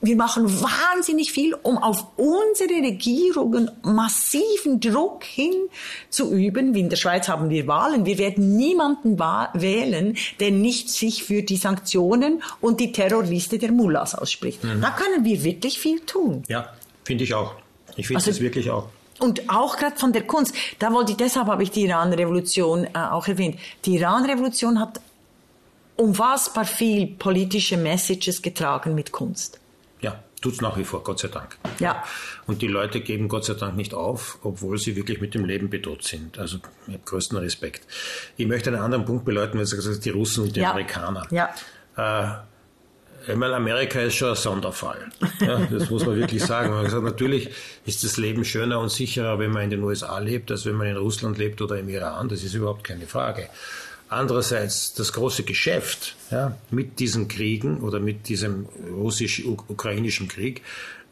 [0.00, 6.74] wir machen wahnsinnig viel, um auf unsere Regierungen massiven Druck hinzuüben.
[6.74, 8.04] Wie in der Schweiz haben wir Wahlen.
[8.06, 14.14] Wir werden niemanden wählen, der nicht sich für die Sanktionen und die Terrorliste der Mullahs
[14.14, 14.64] ausspricht.
[14.64, 14.80] Mhm.
[14.80, 16.42] Da können wir wirklich viel tun.
[16.48, 16.72] Ja,
[17.04, 17.54] Finde ich auch.
[17.96, 18.88] Ich finde also, es wirklich auch.
[19.18, 20.54] Und auch gerade von der Kunst.
[20.78, 23.58] Da wollte ich, deshalb habe ich die Iran-Revolution äh, auch erwähnt.
[23.84, 25.00] Die Iran-Revolution hat
[25.96, 29.60] unfassbar viel politische Messages getragen mit Kunst.
[30.00, 31.58] Ja, tut es nach wie vor, Gott sei Dank.
[31.78, 32.02] Ja.
[32.46, 35.68] Und die Leute geben Gott sei Dank nicht auf, obwohl sie wirklich mit dem Leben
[35.68, 36.38] bedroht sind.
[36.38, 37.86] Also ich habe größten Respekt.
[38.38, 40.70] Ich möchte einen anderen Punkt beleuchten, weil du gesagt hast, die Russen und die ja.
[40.70, 41.26] Amerikaner.
[41.30, 41.50] Ja.
[41.96, 42.49] Äh,
[43.36, 45.10] meine, Amerika ist schon ein Sonderfall.
[45.40, 46.70] Ja, das muss man wirklich sagen.
[46.70, 47.50] Man gesagt, natürlich
[47.86, 50.86] ist das Leben schöner und sicherer, wenn man in den USA lebt, als wenn man
[50.86, 52.28] in Russland lebt oder im Iran.
[52.28, 53.48] Das ist überhaupt keine Frage.
[54.08, 60.62] Andererseits das große Geschäft ja, mit diesen Kriegen oder mit diesem russisch-ukrainischen Krieg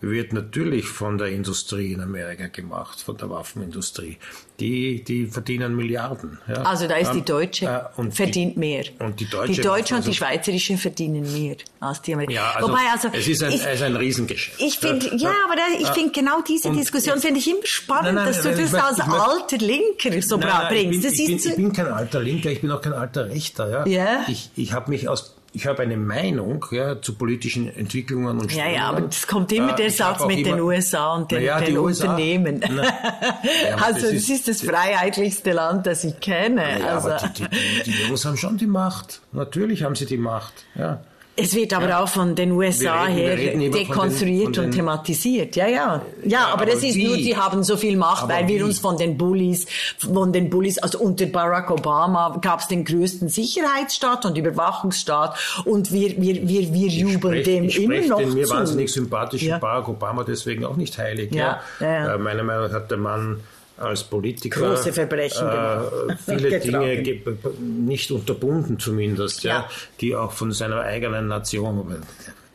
[0.00, 4.16] wird natürlich von der Industrie in Amerika gemacht, von der Waffenindustrie.
[4.60, 6.38] Die, die verdienen Milliarden.
[6.48, 6.62] Ja.
[6.62, 8.84] Also da ist die deutsche äh, verdient die, mehr.
[8.98, 12.46] Und die deutsche, die deutsche und die also schweizerische verdienen mehr als die Amerikaner.
[12.46, 14.60] Ja, also, Wobei, also es ist ein, ich, es ist ein Riesengeschäft.
[14.60, 18.14] Ich finde, ja, aber da, ich finde genau diese Diskussion finde ich immer spannend, nein,
[18.14, 21.04] nein, dass du das als alter Linker so nein, bringst.
[21.04, 23.68] Ich bin, ich, bin, ich bin kein alter Linker, ich bin auch kein alter Rechter.
[23.70, 23.86] Ja.
[23.86, 24.24] Yeah.
[24.28, 28.74] Ich, ich habe mich aus ich habe eine Meinung ja, zu politischen Entwicklungen und Strömungen.
[28.74, 31.60] Ja, ja, aber es kommt immer äh, der Satz mit den USA und den, ja,
[31.60, 32.60] den Unternehmen.
[32.68, 36.80] Na, ja, also das ist, ist, das freiheitlichste Land, das ich kenne.
[36.80, 37.10] Ja, also.
[37.10, 37.44] aber die,
[37.84, 39.22] die, die Jungs haben schon die Macht.
[39.32, 40.64] Natürlich haben sie die Macht.
[40.74, 41.00] Ja.
[41.40, 42.02] Es wird aber ja.
[42.02, 45.54] auch von den USA reden, her dekonstruiert den, und thematisiert.
[45.54, 45.78] Ja, ja.
[45.78, 48.80] Ja, ja aber, aber das ist nur, sie haben so viel Macht, weil wir uns
[48.80, 49.66] von den Bullies,
[49.98, 55.92] von den Bullies, also unter Barack Obama gab es den größten Sicherheitsstaat und Überwachungsstaat und
[55.92, 58.54] wir, wir, wir, wir jubeln dem ich immer noch den mir zu.
[58.54, 59.58] wahnsinnig sympathischen ja.
[59.58, 61.32] Barack Obama deswegen auch nicht heilig.
[61.32, 61.60] Ja.
[61.78, 62.14] ja.
[62.14, 63.40] Äh, meiner Meinung nach hat der Mann
[63.78, 67.20] als Politiker große Verbrechen äh, viele Dinge
[67.60, 69.50] nicht unterbunden zumindest, ja.
[69.50, 69.70] ja.
[70.00, 72.02] die auch von seiner eigenen Nation,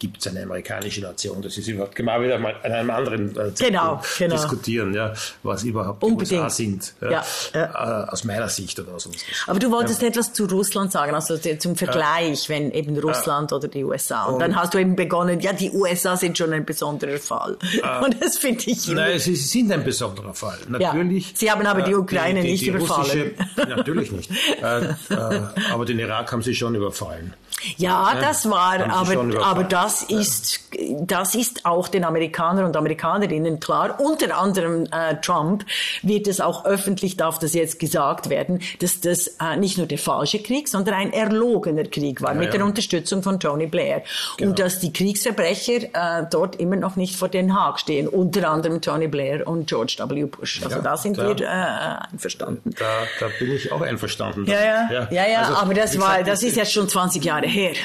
[0.03, 1.41] gibt es eine amerikanische Nation.
[1.41, 4.35] Das ist überhaupt, genau wieder mal an einem anderen äh, genau, genau.
[4.35, 5.13] diskutieren, ja,
[5.43, 6.29] was überhaupt Unbedingt.
[6.29, 6.93] die USA sind.
[6.99, 8.03] Ja, ja.
[8.05, 10.09] Äh, aus meiner Sicht oder aus unserer Aber du wolltest ja.
[10.09, 14.25] etwas zu Russland sagen, also zum Vergleich, wenn eben Russland oder die USA.
[14.25, 17.53] Und, und, dann hast du eben begonnen, ja, die USA sind schon ein besonderer Fall.
[18.03, 18.85] Und das finde ich.
[18.89, 20.57] Nein, sie sind ein besonderer Fall.
[20.67, 21.31] Natürlich.
[21.35, 23.31] Sie haben aber die äh, Ukraine die, die, nicht die überfallen.
[23.55, 24.29] natürlich nicht.
[24.61, 27.33] Äh, äh, aber den Irak haben sie schon überfallen.
[27.77, 30.59] Ja, das war, aber, aber das ist,
[31.01, 33.99] das ist auch den Amerikanern und Amerikanerinnen klar.
[33.99, 35.65] Unter anderem äh, Trump
[36.01, 39.97] wird es auch öffentlich, darf das jetzt gesagt werden, dass das äh, nicht nur der
[39.97, 42.57] falsche Krieg, sondern ein erlogener Krieg war, ja, mit ja.
[42.57, 44.03] der Unterstützung von Tony Blair.
[44.37, 44.51] Genau.
[44.51, 48.81] Und dass die Kriegsverbrecher äh, dort immer noch nicht vor Den Haag stehen, unter anderem
[48.81, 50.25] Tony Blair und George W.
[50.25, 50.61] Bush.
[50.63, 52.73] Also da sind da, wir äh, einverstanden.
[52.77, 52.85] Da,
[53.19, 54.45] da bin ich auch einverstanden.
[54.45, 57.75] Ja, ja, ja, ja, also, aber das war, das ist jetzt schon 20 Jahre her.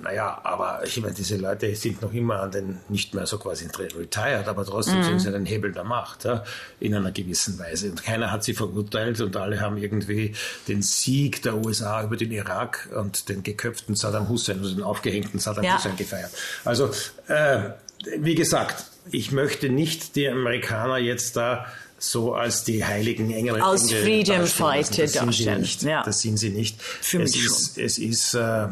[0.00, 3.66] Naja, aber ich meine, diese Leute sind noch immer an den, nicht mehr so quasi
[3.66, 5.04] retired, aber trotzdem mhm.
[5.04, 6.44] sind sie an den Hebel der Macht, ja,
[6.78, 7.90] in einer gewissen Weise.
[7.90, 10.34] Und keiner hat sie verurteilt und alle haben irgendwie
[10.68, 15.40] den Sieg der USA über den Irak und den geköpften Saddam Hussein, also den aufgehängten
[15.40, 15.76] Saddam ja.
[15.76, 16.30] Hussein gefeiert.
[16.64, 16.90] Also,
[17.26, 17.70] äh,
[18.18, 21.66] wie gesagt, ich möchte nicht die Amerikaner jetzt da
[21.98, 23.60] so als die heiligen Engel.
[23.60, 25.66] Als Engel Freedom Fighter darstellen.
[25.80, 26.04] Ja.
[26.04, 26.80] Das sind sie nicht.
[26.80, 27.84] Für es, ist, schon.
[27.84, 28.68] es ist äh,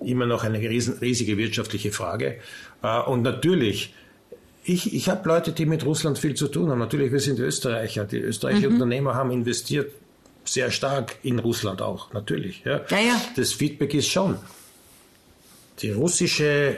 [0.00, 2.38] immer noch eine riesen, riesige wirtschaftliche Frage.
[2.82, 3.94] Äh, und natürlich,
[4.64, 6.78] ich, ich habe Leute, die mit Russland viel zu tun haben.
[6.78, 8.04] Natürlich, wir sind Österreicher.
[8.04, 8.74] Die österreichischen mhm.
[8.74, 9.92] Unternehmer haben investiert
[10.44, 12.62] sehr stark in Russland auch, natürlich.
[12.64, 12.82] Ja.
[12.90, 13.20] Ja, ja.
[13.36, 14.36] Das Feedback ist schon.
[15.80, 16.76] Die russische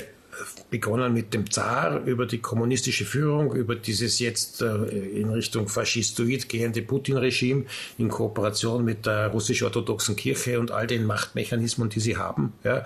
[0.70, 6.48] begonnen mit dem Zar über die kommunistische Führung, über dieses jetzt äh, in Richtung Faschistoid
[6.48, 7.64] gehende Putin-Regime
[7.98, 12.85] in Kooperation mit der russisch-orthodoxen Kirche und all den Machtmechanismen, die sie haben, ja, äh,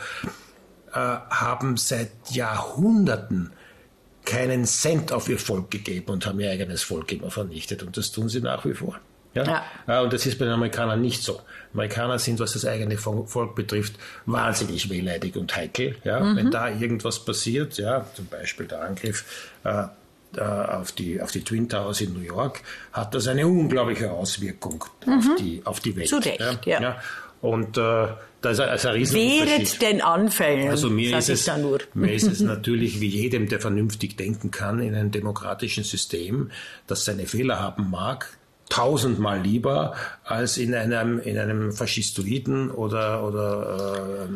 [0.94, 3.50] haben seit Jahrhunderten
[4.24, 7.82] keinen Cent auf ihr Volk gegeben und haben ihr eigenes Volk immer vernichtet.
[7.82, 9.00] Und das tun sie nach wie vor.
[9.34, 9.64] Ja?
[9.86, 10.00] ja?
[10.00, 11.40] Und das ist bei den Amerikanern nicht so.
[11.72, 13.94] Amerikaner sind, was das eigene Volk betrifft,
[14.26, 15.96] wahnsinnig wehleidig und heikel.
[16.04, 16.20] Ja?
[16.20, 16.36] Mhm.
[16.36, 19.84] Wenn da irgendwas passiert, ja, zum Beispiel der Angriff äh,
[20.38, 22.60] auf, die, auf die Twin Towers in New York,
[22.92, 25.12] hat das eine unglaubliche Auswirkung mhm.
[25.12, 26.08] auf, die, auf die Welt.
[26.08, 26.80] Zu Recht, ja.
[26.80, 26.96] ja.
[27.40, 28.06] Und äh,
[28.40, 30.68] da ist ein, ist ein Wehret den Anfällen.
[30.68, 31.50] Also mir ist, es,
[31.94, 36.50] mir ist es natürlich wie jedem, der vernünftig denken kann, in einem demokratischen System,
[36.86, 38.36] das seine Fehler haben mag,
[38.72, 39.92] tausendmal lieber
[40.32, 44.26] als in einem, in einem faschistoiden oder, oder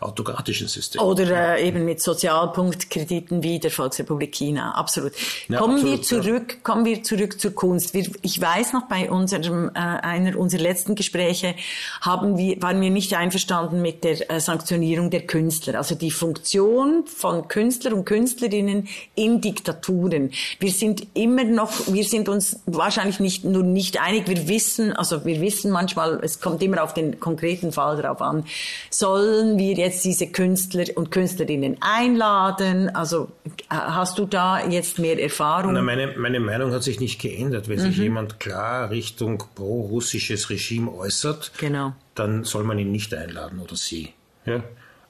[0.00, 1.02] äh, autokratischen System.
[1.02, 4.72] Oder äh, eben mit Sozialpunktkrediten wie der Volksrepublik China.
[4.72, 5.12] Absolut.
[5.48, 6.58] Ja, kommen absolut, wir zurück, ja.
[6.62, 7.92] kommen wir zurück zur Kunst.
[7.92, 11.54] Wir, ich weiß noch, bei unserem, äh, einer unserer letzten Gespräche
[12.00, 15.76] haben wir, waren wir nicht einverstanden mit der äh, Sanktionierung der Künstler.
[15.76, 18.86] Also die Funktion von Künstlern und Künstlerinnen
[19.16, 20.30] in Diktaturen.
[20.60, 24.28] Wir sind immer noch, wir sind uns wahrscheinlich nicht nur nicht einig.
[24.28, 28.44] Wir wissen, also wir wissen manchmal, es kommt immer auf den konkreten Fall drauf an,
[28.90, 32.94] sollen wir jetzt diese Künstler und Künstlerinnen einladen?
[32.94, 33.28] Also
[33.70, 35.72] hast du da jetzt mehr Erfahrung?
[35.72, 37.68] Na, meine, meine Meinung hat sich nicht geändert.
[37.68, 37.82] Wenn mhm.
[37.82, 41.92] sich jemand klar Richtung pro-russisches Regime äußert, genau.
[42.14, 44.12] dann soll man ihn nicht einladen oder sie.
[44.44, 44.62] Ja?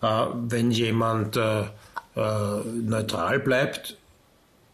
[0.02, 1.66] Äh, wenn jemand äh, äh,
[2.82, 3.96] neutral bleibt,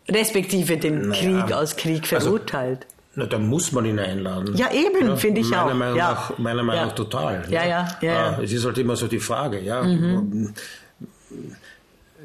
[0.08, 2.86] respektive den naja, Krieg als Krieg also verurteilt.
[3.14, 4.56] Na, da muss man ihn einladen.
[4.56, 5.74] Ja, eben, ja, finde ich meiner auch.
[5.74, 6.10] Meinung ja.
[6.12, 7.44] nach, meiner Meinung nach total.
[7.50, 8.12] Ja, ja, ja.
[8.12, 9.82] ja, Es ist halt immer so die Frage, ja.
[9.82, 10.54] Mhm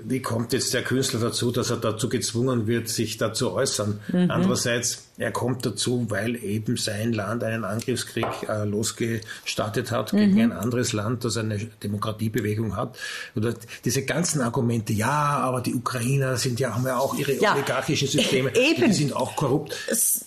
[0.04, 4.00] wie kommt jetzt der Künstler dazu, dass er dazu gezwungen wird, sich dazu äußern?
[4.10, 4.32] Mhm.
[4.32, 10.18] Andererseits, er kommt dazu, weil eben sein Land einen Angriffskrieg äh, losgestartet hat mhm.
[10.18, 12.98] gegen ein anderes Land, das eine Demokratiebewegung hat.
[13.36, 17.56] Oder diese ganzen Argumente, ja, aber die Ukrainer sind ja, haben ja auch ihre ja.
[17.56, 18.86] oligarchischen Systeme, eben.
[18.86, 19.76] die sind auch korrupt.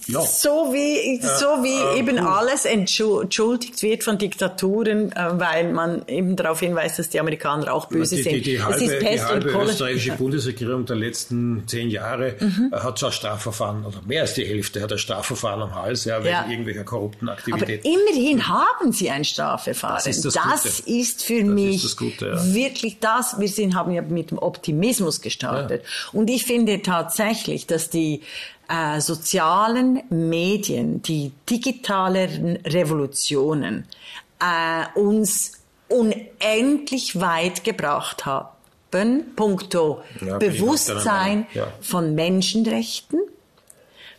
[0.07, 0.23] Ja.
[0.23, 2.27] So wie, so wie äh, eben uh.
[2.27, 7.87] alles entschuldigt wird von Diktaturen, äh, weil man eben darauf hinweist, dass die Amerikaner auch
[7.87, 8.35] böse die, sind.
[8.35, 12.73] Die, die halbe, Pest und österreichische Bundesregierung der letzten zehn Jahre mhm.
[12.73, 16.29] hat schon Strafverfahren, oder mehr als die Hälfte hat ein Strafverfahren am Hals, ja, wegen
[16.29, 16.47] ja.
[16.49, 17.87] irgendwelcher korrupten Aktivitäten.
[17.87, 19.97] Aber immerhin haben sie ein Strafverfahren.
[19.97, 22.55] Das ist, das das ist für das mich ist Gute, ja.
[22.55, 23.39] wirklich das.
[23.39, 25.83] Wir sind, haben ja mit dem Optimismus gestartet.
[25.83, 26.19] Ja.
[26.19, 28.23] Und ich finde tatsächlich, dass die
[28.69, 33.87] äh, sozialen Medien, die digitalen Revolutionen
[34.41, 35.53] äh, uns
[35.89, 38.49] unendlich weit gebracht haben
[39.37, 41.69] puncto ja, Bewusstsein ja.
[41.81, 43.21] von Menschenrechten,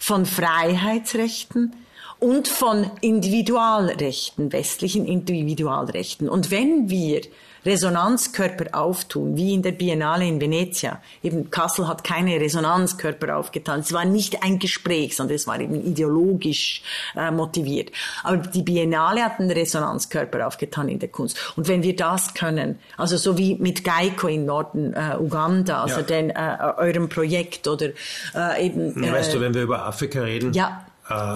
[0.01, 1.75] von Freiheitsrechten
[2.17, 6.27] und von Individualrechten, westlichen Individualrechten.
[6.27, 7.21] Und wenn wir
[7.65, 11.01] Resonanzkörper auftun, wie in der Biennale in Venezia.
[11.23, 13.81] Eben Kassel hat keine Resonanzkörper aufgetan.
[13.81, 16.81] Es war nicht ein Gespräch, sondern es war eben ideologisch
[17.15, 17.91] äh, motiviert.
[18.23, 21.37] Aber die Biennale hat einen Resonanzkörper aufgetan in der Kunst.
[21.55, 25.97] Und wenn wir das können, also so wie mit Geiko in Norden äh, Uganda, also
[25.97, 26.01] ja.
[26.03, 27.89] den, äh, eurem Projekt oder
[28.35, 28.95] äh, eben.
[28.95, 30.85] weißt du, äh, wenn wir über Afrika reden, ja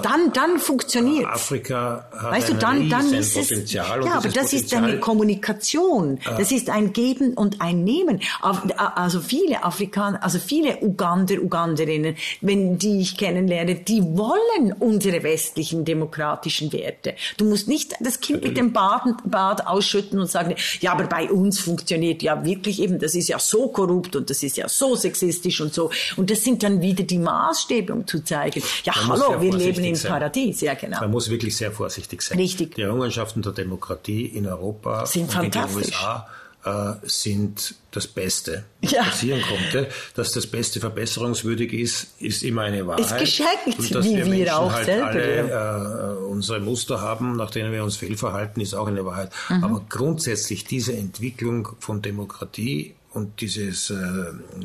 [0.01, 4.05] dann, dann funktioniert Afrika hat weißt du, dann, dann ist es, Potenzial.
[4.05, 6.19] Ja, aber das ist eine Kommunikation.
[6.25, 6.35] Ah.
[6.37, 8.21] Das ist ein Geben und ein Nehmen.
[8.41, 15.85] Also viele Afrikaner, also viele Ugander, Uganderinnen, wenn die ich kennenlerne, die wollen unsere westlichen
[15.85, 17.15] demokratischen Werte.
[17.37, 21.29] Du musst nicht das Kind mit dem Bad, Bad ausschütten und sagen, ja, aber bei
[21.29, 24.95] uns funktioniert ja wirklich eben, das ist ja so korrupt und das ist ja so
[24.95, 25.89] sexistisch und so.
[26.15, 29.95] Und das sind dann wieder die Maßstäbe, um zu zeigen, ja, hallo, wir leben im
[29.95, 30.11] sein.
[30.11, 30.99] Paradies, ja genau.
[30.99, 32.37] Man muss wirklich sehr vorsichtig sein.
[32.37, 32.75] Richtig.
[32.75, 36.27] Die Errungenschaften der Demokratie in Europa sind und in den USA
[36.65, 39.03] äh, sind das Beste, was ja.
[39.03, 39.87] passieren konnte.
[40.15, 43.05] Dass das Beste verbesserungswürdig ist, ist immer eine Wahrheit.
[43.05, 45.07] Ist geschenkt, und dass wie wir, wir auch halt selber.
[45.07, 49.31] Alle, äh, unsere Muster haben, nach denen wir uns fehlverhalten, ist auch eine Wahrheit.
[49.49, 49.63] Mhm.
[49.63, 53.95] Aber grundsätzlich diese Entwicklung von Demokratie und dieses äh,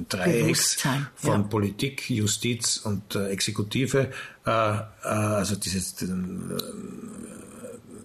[0.08, 0.78] Dreiecks
[1.14, 1.48] von ja.
[1.48, 4.10] Politik, Justiz und äh, Exekutive,
[4.44, 6.06] äh, äh, also dieses, äh,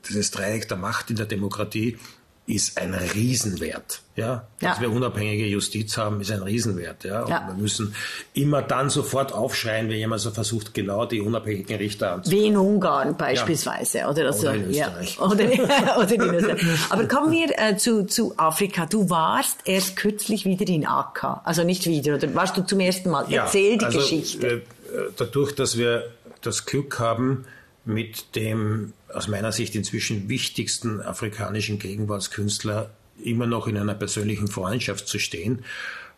[0.07, 1.97] dieses Dreieck der Macht in der Demokratie,
[2.47, 4.01] ist ein Riesenwert.
[4.15, 4.69] Ja, ja.
[4.69, 7.03] dass wir unabhängige Justiz haben, ist ein Riesenwert.
[7.03, 7.47] Ja, und ja.
[7.47, 7.93] wir müssen
[8.33, 12.43] immer dann sofort aufschreien, wenn jemand so versucht, genau die unabhängigen Richter anzunehmen.
[12.43, 14.09] Wie in Ungarn beispielsweise ja.
[14.09, 14.47] oder, so.
[14.47, 15.19] oder in Österreich.
[15.25, 16.61] Oder, oder in Österreich.
[16.89, 18.85] Aber kommen wir äh, zu, zu Afrika.
[18.85, 23.09] Du warst erst kürzlich wieder in Akka, also nicht wieder, oder warst du zum ersten
[23.09, 23.25] Mal?
[23.29, 24.47] Erzähl die also, Geschichte.
[24.47, 24.61] Äh,
[25.17, 27.45] dadurch, dass wir das Glück haben,
[27.85, 32.89] mit dem aus meiner Sicht inzwischen wichtigsten afrikanischen Gegenwartskünstler
[33.23, 35.63] immer noch in einer persönlichen Freundschaft zu stehen,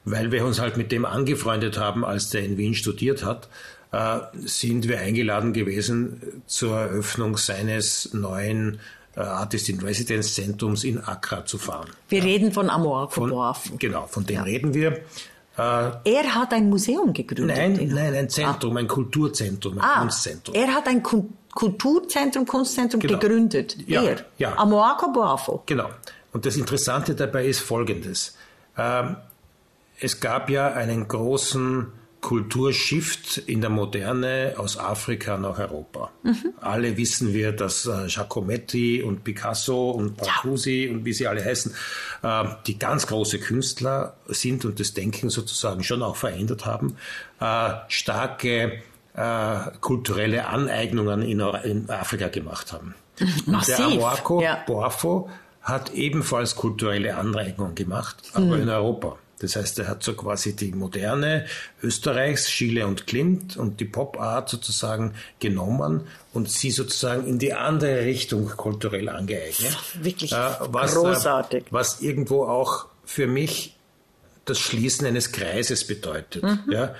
[0.06, 3.49] weil wir uns halt mit dem angefreundet haben, als der in Wien studiert hat,
[3.91, 8.80] äh, sind wir eingeladen gewesen zur Eröffnung seines neuen
[9.15, 11.89] äh, Artist in Residence Zentrums in Accra zu fahren.
[12.10, 13.71] Wir reden von Amor Koboaf.
[13.80, 14.43] Genau, von dem ja.
[14.43, 15.01] reden wir.
[15.58, 17.58] Äh, er hat ein Museum gegründet.
[17.58, 18.80] Nein, nein, ein Zentrum, ah.
[18.80, 20.56] ein Kulturzentrum, ein ah, Kunstzentrum.
[20.56, 23.17] Er hat ein Kulturzentrum, Kunstzentrum genau.
[23.17, 23.76] gegründet.
[23.88, 24.26] Ja, er.
[24.38, 24.58] Ja.
[24.58, 25.63] Amoako Boafo.
[25.65, 25.89] Genau.
[26.32, 28.38] Und das Interessante dabei ist Folgendes.
[28.78, 29.15] Ähm,
[30.00, 31.88] es gab ja einen großen
[32.21, 36.12] Kulturshift in der Moderne aus Afrika nach Europa.
[36.23, 36.53] Mhm.
[36.60, 40.91] Alle wissen wir, dass äh, Giacometti und Picasso und Brancusi ja.
[40.91, 41.73] und wie sie alle heißen,
[42.23, 46.97] äh, die ganz große Künstler sind und das Denken sozusagen schon auch verändert haben,
[47.39, 48.82] äh, starke
[49.13, 52.95] äh, kulturelle Aneignungen in, in, Afrika gemacht haben.
[53.45, 53.77] Massiv.
[53.77, 54.63] Der Amoako ja.
[54.65, 55.30] Boafo
[55.62, 58.62] hat ebenfalls kulturelle Aneignungen gemacht, aber mhm.
[58.63, 59.17] in Europa.
[59.39, 61.45] Das heißt, er hat so quasi die moderne
[61.84, 66.02] Österreichs, Schiele und Klimt und die Pop-Art sozusagen genommen
[66.34, 69.78] und sie sozusagen in die andere Richtung kulturell angeeignet.
[70.02, 71.63] Wirklich äh, was, großartig.
[71.63, 73.76] Äh, was irgendwo auch für mich
[74.45, 76.43] das Schließen eines Kreises bedeutet.
[76.43, 76.63] Mhm.
[76.71, 76.95] Ja,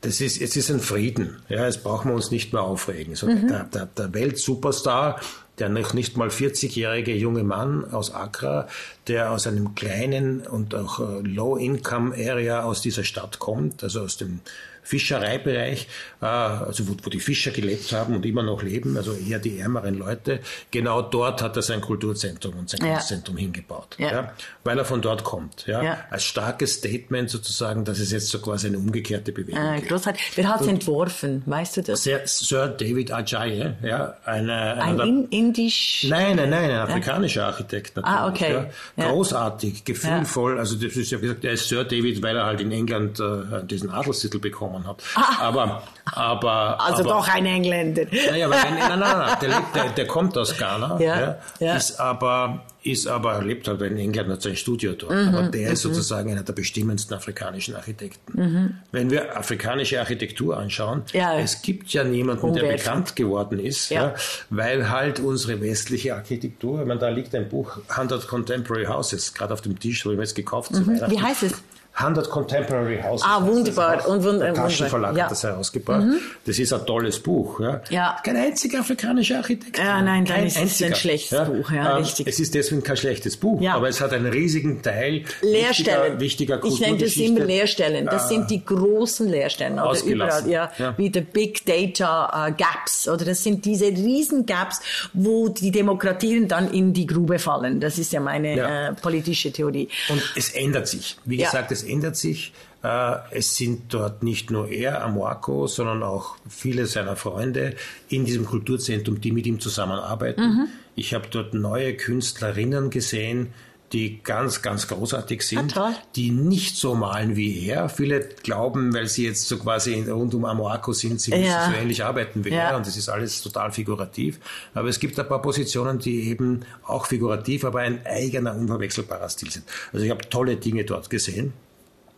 [0.00, 1.42] das ist, es ist ein Frieden.
[1.48, 3.14] Ja, jetzt brauchen wir uns nicht mehr aufregen.
[3.14, 3.48] So, mhm.
[3.48, 5.20] der, der, der Weltsuperstar,
[5.58, 8.66] der noch nicht mal 40-jährige junge Mann aus Accra,
[9.08, 14.40] der aus einem kleinen und auch äh, Low-Income-Area aus dieser Stadt kommt, also aus dem
[14.82, 15.86] Fischereibereich,
[16.20, 19.58] äh, also wo, wo, die Fischer gelebt haben und immer noch leben, also eher die
[19.58, 20.40] ärmeren Leute.
[20.70, 22.94] Genau dort hat er sein Kulturzentrum und sein ja.
[22.94, 24.12] Kunstzentrum hingebaut, ja.
[24.12, 24.32] ja.
[24.64, 25.66] weil er von dort kommt.
[26.10, 30.32] Als starkes Statement sozusagen, dass es jetzt so quasi eine umgekehrte Bewegung äh, großartig.
[30.34, 31.42] Wer hat es entworfen?
[31.46, 32.02] Weißt du das?
[32.02, 36.06] Sir David Ajayi, ja, eine, ein in, indisch.
[36.08, 38.18] Nein, nein, nein, ein afrikanischer Architekt natürlich.
[38.18, 38.66] Ah, okay.
[39.08, 40.58] Großartig, gefühlvoll.
[40.58, 43.64] Also das ist ja gesagt, er ist Sir David, weil er halt in England äh,
[43.64, 45.02] diesen Adelstitel bekommen bekommen hat.
[45.14, 45.48] Ah.
[45.48, 45.82] Aber,
[46.12, 46.80] aber.
[46.80, 48.04] Also aber, doch ein Engländer.
[48.10, 51.98] Naja, aber nein, nein, nein, nein der, der, der, kommt aus Ghana, ja, ja, ist
[51.98, 55.12] aber, ist aber, er lebt halt in England, hat sein Studio dort.
[55.12, 55.90] Mhm, aber der ist mhm.
[55.90, 58.40] sozusagen einer der bestimmendsten afrikanischen Architekten.
[58.40, 58.74] Mhm.
[58.92, 64.14] Wenn wir afrikanische Architektur anschauen, ja, es gibt ja niemanden, der bekannt geworden ist, ja.
[64.48, 69.52] weil halt unsere westliche Architektur, ich meine, da liegt ein Buch, 100 Contemporary Houses, gerade
[69.52, 70.72] auf dem Tisch, habe ich mir jetzt gekauft.
[70.72, 71.00] Mhm.
[71.08, 71.54] Wie heißt es?
[72.00, 73.26] 100 Contemporary Houses.
[73.26, 74.08] Ah, wunderbar.
[74.08, 75.24] Und wund der Taschenverlag ja.
[75.24, 76.04] hat das herausgebracht.
[76.04, 76.18] Mhm.
[76.46, 77.60] Das ist ein tolles Buch.
[77.60, 77.82] Ja.
[77.90, 78.16] ja.
[78.24, 79.78] Kein einziger afrikanischer Architekt.
[79.78, 80.90] Ja, nein, kein ist einziger.
[80.90, 81.44] ein schlechtes ja.
[81.44, 81.70] Buch.
[81.70, 82.26] Ja, ähm, richtig.
[82.26, 86.20] Es ist deswegen kein schlechtes Buch, aber es hat einen riesigen Teil Lehrstellen.
[86.20, 88.06] wichtiger, wichtiger Ich nenne das immer Lehrstellen.
[88.06, 89.78] Das sind die großen Lehrstellen.
[89.78, 90.94] Oder überall, ja, ja.
[90.96, 93.08] wie der Big Data uh, Gaps.
[93.08, 94.80] Oder das sind diese riesen Gaps,
[95.12, 97.80] wo die Demokratien dann in die Grube fallen.
[97.80, 99.88] Das ist ja meine äh, politische Theorie.
[100.08, 101.16] Und es ändert sich.
[101.24, 102.52] Wie gesagt, es ändert sich.
[102.82, 107.74] Äh, es sind dort nicht nur er, Amoako, sondern auch viele seiner Freunde
[108.08, 110.42] in diesem Kulturzentrum, die mit ihm zusammenarbeiten.
[110.42, 110.68] Mhm.
[110.94, 113.52] Ich habe dort neue Künstlerinnen gesehen,
[113.92, 117.88] die ganz, ganz großartig sind, ah, die nicht so malen wie er.
[117.88, 121.68] Viele glauben, weil sie jetzt so quasi rund um Amoako sind, sie müssen ja.
[121.68, 122.70] so ähnlich arbeiten wie ja.
[122.70, 124.38] er und das ist alles total figurativ.
[124.74, 129.50] Aber es gibt ein paar Positionen, die eben auch figurativ, aber ein eigener, unverwechselbarer Stil
[129.50, 129.64] sind.
[129.92, 131.52] Also ich habe tolle Dinge dort gesehen.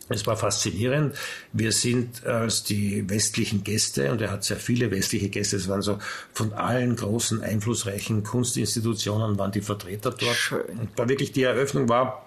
[0.09, 1.15] Es war faszinierend.
[1.53, 5.83] Wir sind als die westlichen Gäste, und er hat sehr viele westliche Gäste, es waren
[5.83, 5.99] so
[6.33, 10.35] von allen großen, einflussreichen Kunstinstitutionen waren die Vertreter dort.
[10.35, 10.79] Schön.
[10.79, 12.27] Und war wirklich die Eröffnung war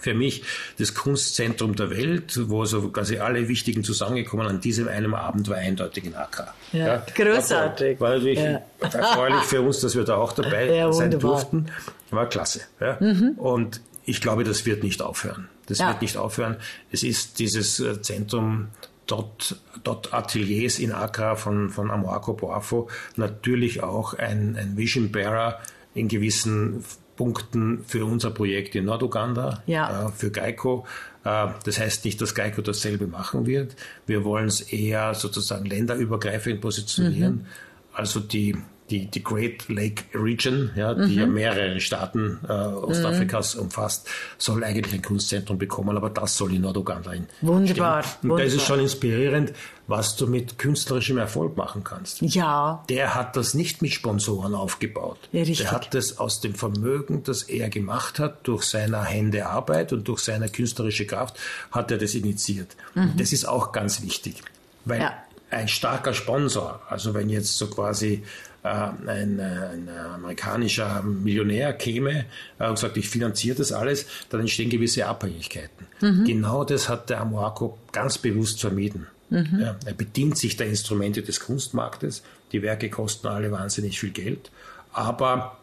[0.00, 0.42] für mich
[0.78, 5.56] das Kunstzentrum der Welt, wo so quasi alle Wichtigen zusammengekommen an diesem einen Abend war
[5.56, 6.54] eindeutig in Accra.
[6.72, 8.00] Ja, ja, großartig.
[8.00, 8.62] War natürlich ja.
[8.80, 11.66] erfreulich für uns, dass wir da auch dabei ja, sein durften.
[12.10, 12.60] War klasse.
[12.80, 12.96] Ja.
[13.00, 13.32] Mhm.
[13.36, 15.48] Und ich glaube, das wird nicht aufhören.
[15.68, 15.88] Das ja.
[15.88, 16.56] wird nicht aufhören.
[16.90, 18.68] Es ist dieses äh, Zentrum
[19.06, 25.58] Dot, Dot Ateliers in Accra von, von Amoako Boafo natürlich auch ein, ein Vision Bearer
[25.94, 26.84] in gewissen
[27.16, 30.06] Punkten für unser Projekt in Norduganda, ja.
[30.06, 30.86] äh, für Geico.
[31.24, 33.74] Äh, das heißt nicht, dass Geico dasselbe machen wird.
[34.06, 37.34] Wir wollen es eher sozusagen länderübergreifend positionieren.
[37.34, 37.46] Mhm.
[37.92, 38.56] Also die
[38.90, 41.18] die, die Great Lake Region, ja, die mhm.
[41.18, 43.62] ja mehrere Staaten äh, Ostafrikas mhm.
[43.62, 47.26] umfasst, soll eigentlich ein Kunstzentrum bekommen, aber das soll in Norduganda in.
[47.40, 47.98] Wunderbar.
[47.98, 48.38] Und wunderbar.
[48.38, 49.52] da ist es schon inspirierend,
[49.88, 52.20] was du mit künstlerischem Erfolg machen kannst.
[52.20, 52.84] Ja.
[52.88, 55.18] Der hat das nicht mit Sponsoren aufgebaut.
[55.32, 55.58] Ja, richtig.
[55.58, 60.06] Der hat das aus dem Vermögen, das er gemacht hat, durch seine Hände Arbeit und
[60.06, 61.36] durch seine künstlerische Kraft,
[61.70, 62.76] hat er das initiiert.
[62.94, 63.14] Mhm.
[63.16, 64.42] Das ist auch ganz wichtig.
[64.84, 65.14] Weil ja.
[65.50, 68.24] ein starker Sponsor, also wenn jetzt so quasi
[68.62, 72.24] ein, ein, amerikanischer Millionär käme
[72.58, 75.86] äh, und sagt, ich finanziere das alles, dann entstehen gewisse Abhängigkeiten.
[76.00, 76.24] Mhm.
[76.24, 79.06] Genau das hat der Amoako ganz bewusst vermieden.
[79.30, 79.60] Mhm.
[79.60, 82.22] Ja, er bedient sich der Instrumente des Kunstmarktes.
[82.52, 84.50] Die Werke kosten alle wahnsinnig viel Geld.
[84.92, 85.58] Aber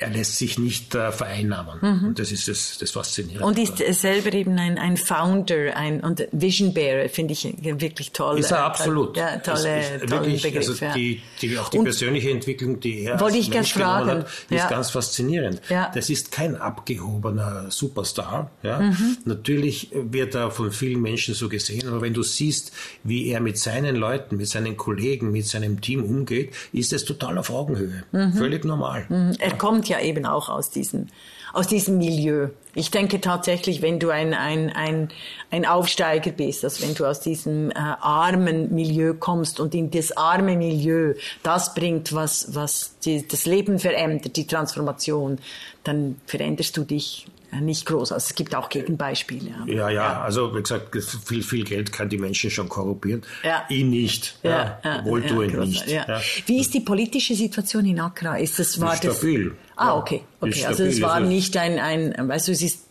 [0.00, 1.78] er lässt sich nicht äh, vereinnahmen.
[1.80, 2.08] Mhm.
[2.08, 3.44] Und das ist das, das Faszinierende.
[3.44, 8.38] Und ist selber eben ein, ein Founder ein, und Vision Bearer, finde ich wirklich toll.
[8.38, 9.16] Ist er absolut.
[9.16, 10.56] Ja, tolle, tolle Begriff.
[10.56, 10.94] Also ja.
[10.94, 14.10] die, die, auch die und persönliche Entwicklung, die er wollte ich Mensch fragen.
[14.10, 14.68] hat, ist ja.
[14.68, 15.60] ganz faszinierend.
[15.68, 15.90] Ja.
[15.94, 18.50] Das ist kein abgehobener Superstar.
[18.62, 18.80] Ja?
[18.80, 19.18] Mhm.
[19.26, 22.72] Natürlich wird er von vielen Menschen so gesehen, aber wenn du siehst,
[23.04, 27.36] wie er mit seinen Leuten, mit seinen Kollegen, mit seinem Team umgeht, ist es total
[27.36, 28.04] auf Augenhöhe.
[28.12, 28.32] Mhm.
[28.32, 29.04] Völlig normal.
[29.08, 29.36] Mhm.
[29.38, 31.08] Er kommt ja eben auch aus diesem,
[31.52, 32.48] aus diesem Milieu.
[32.74, 35.08] Ich denke tatsächlich, wenn du ein, ein, ein,
[35.50, 40.16] ein Aufsteiger bist, dass wenn du aus diesem äh, armen Milieu kommst und in das
[40.16, 45.38] arme Milieu das bringt, was, was die, das Leben verändert, die Transformation,
[45.84, 47.26] dann veränderst du dich
[47.60, 48.12] nicht groß.
[48.12, 49.50] Also es gibt auch Gegenbeispiele.
[49.66, 50.20] Ja, ja, ja.
[50.22, 53.22] also wie gesagt, viel, viel Geld kann die Menschen schon korrumpieren.
[53.42, 53.64] Ja.
[53.68, 54.38] Ihn nicht.
[54.42, 55.88] Ja, ja, wohltuend ja, nicht.
[55.88, 56.20] Ja.
[56.46, 58.36] Wie ist die politische Situation in Accra?
[58.36, 59.48] Ist das war ist stabil.
[59.48, 60.22] Das, ah, okay.
[60.40, 60.66] okay.
[60.66, 62.89] Also es war also nicht ein, ein, weißt du, es ist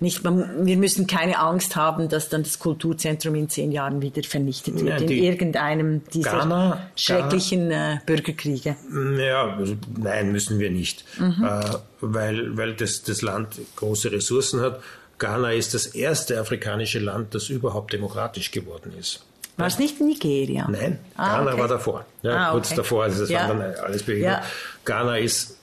[0.00, 4.80] Nicht, wir müssen keine Angst haben, dass dann das Kulturzentrum in zehn Jahren wieder vernichtet
[4.80, 8.76] wird ja, in irgendeinem dieser Ghana, schrecklichen Ghana, äh, Bürgerkriege.
[9.18, 11.44] Ja, also, nein, müssen wir nicht, mhm.
[11.44, 11.60] äh,
[12.00, 14.80] weil, weil das, das Land große Ressourcen hat.
[15.18, 19.24] Ghana ist das erste afrikanische Land, das überhaupt demokratisch geworden ist.
[19.56, 20.68] War es nicht Nigeria?
[20.70, 21.60] Nein, ah, Ghana okay.
[21.60, 22.04] war davor.
[22.22, 22.76] Ja, ah, kurz okay.
[22.76, 23.48] davor, also das ja.
[23.48, 24.28] waren dann alles Bewegung.
[24.28, 24.42] Ja.
[24.84, 25.56] Ghana ist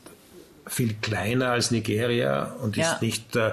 [0.65, 3.51] viel kleiner als Nigeria und ist nicht äh,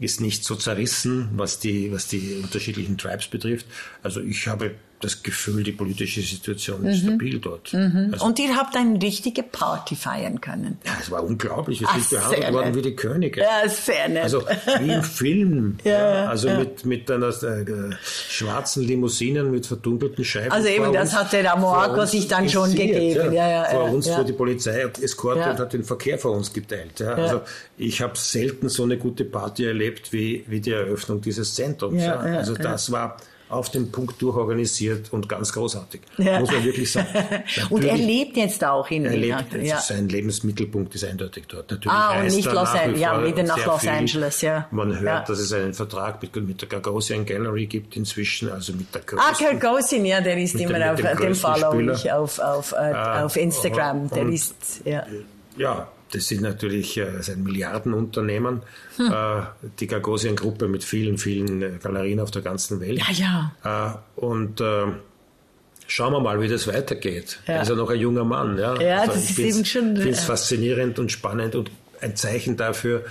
[0.00, 3.66] ist nicht so zerrissen, was die, was die unterschiedlichen Tribes betrifft.
[4.02, 7.08] Also ich habe das Gefühl, die politische Situation ist mhm.
[7.10, 7.72] stabil dort.
[7.72, 8.10] Mhm.
[8.12, 10.78] Also, und ihr habt eine richtige Party feiern können.
[10.84, 11.80] Ja, es war unglaublich.
[11.80, 13.40] Wir sind behandelt worden wie die Könige.
[13.40, 14.24] Ja, sehr nett.
[14.24, 14.42] Also
[14.80, 15.78] wie im Film.
[15.84, 16.58] ja, ja, also ja.
[16.58, 20.50] Mit, mit einer äh, schwarzen Limousinen mit verdunkelten Scheiben.
[20.50, 23.32] Also eben, das hat der Amoaco sich dann schon gegeben.
[23.32, 23.48] Ja.
[23.48, 27.00] Ja, vor uns fuhr die Polizei Eskorte und hat den Verkehr vor uns geteilt.
[27.02, 27.42] Also
[27.76, 32.02] ich habe selten so eine gute Party erlebt wie, wie die Eröffnung dieses Zentrums.
[32.02, 33.16] Also das war
[33.48, 36.02] auf den Punkt durchorganisiert und ganz großartig.
[36.18, 36.40] Ja.
[36.40, 37.08] Muss man wirklich sagen.
[37.70, 39.78] und er lebt jetzt auch in Er lebt, ja.
[39.78, 41.70] sein Lebensmittelpunkt ist eindeutig dort.
[41.70, 43.88] Natürlich ah, und nicht Los Angeles, ja, wieder nach Los viel.
[43.90, 44.68] Angeles, ja.
[44.70, 45.20] Man hört, ja.
[45.22, 49.46] dass es einen Vertrag mit, mit der Gagosian Gallery gibt inzwischen, also mit der größten,
[49.46, 52.76] Ah, Gagosian, ja, der ist immer dem, auf, dem, dem Follow ich auf, auf, äh,
[52.76, 54.10] ah, auf Instagram.
[54.10, 55.04] Der ist, ja.
[55.56, 58.62] Ja, das sind natürlich äh, ein Milliardenunternehmen,
[58.96, 59.12] hm.
[59.12, 59.42] äh,
[59.78, 63.02] die Gagosian-Gruppe mit vielen, vielen äh, Galerien auf der ganzen Welt.
[63.12, 64.02] Ja, ja.
[64.16, 64.62] Und
[65.86, 67.40] schauen wir mal, wie das weitergeht.
[67.46, 67.54] Ja.
[67.54, 68.58] Er ist ja noch ein junger Mann.
[68.58, 69.96] Ja, ja also das ist eben schon.
[69.96, 73.04] Ich finde es faszinierend und spannend und ein Zeichen dafür,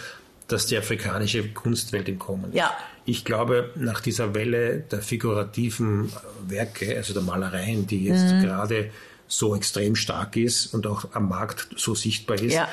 [0.47, 2.57] dass die afrikanische Kunstwelt im Kommen ist.
[2.57, 2.71] Ja.
[3.05, 6.11] Ich glaube, nach dieser Welle der figurativen
[6.47, 8.41] Werke, also der Malereien, die jetzt mhm.
[8.43, 8.91] gerade
[9.27, 12.67] so extrem stark ist und auch am Markt so sichtbar ist, ja.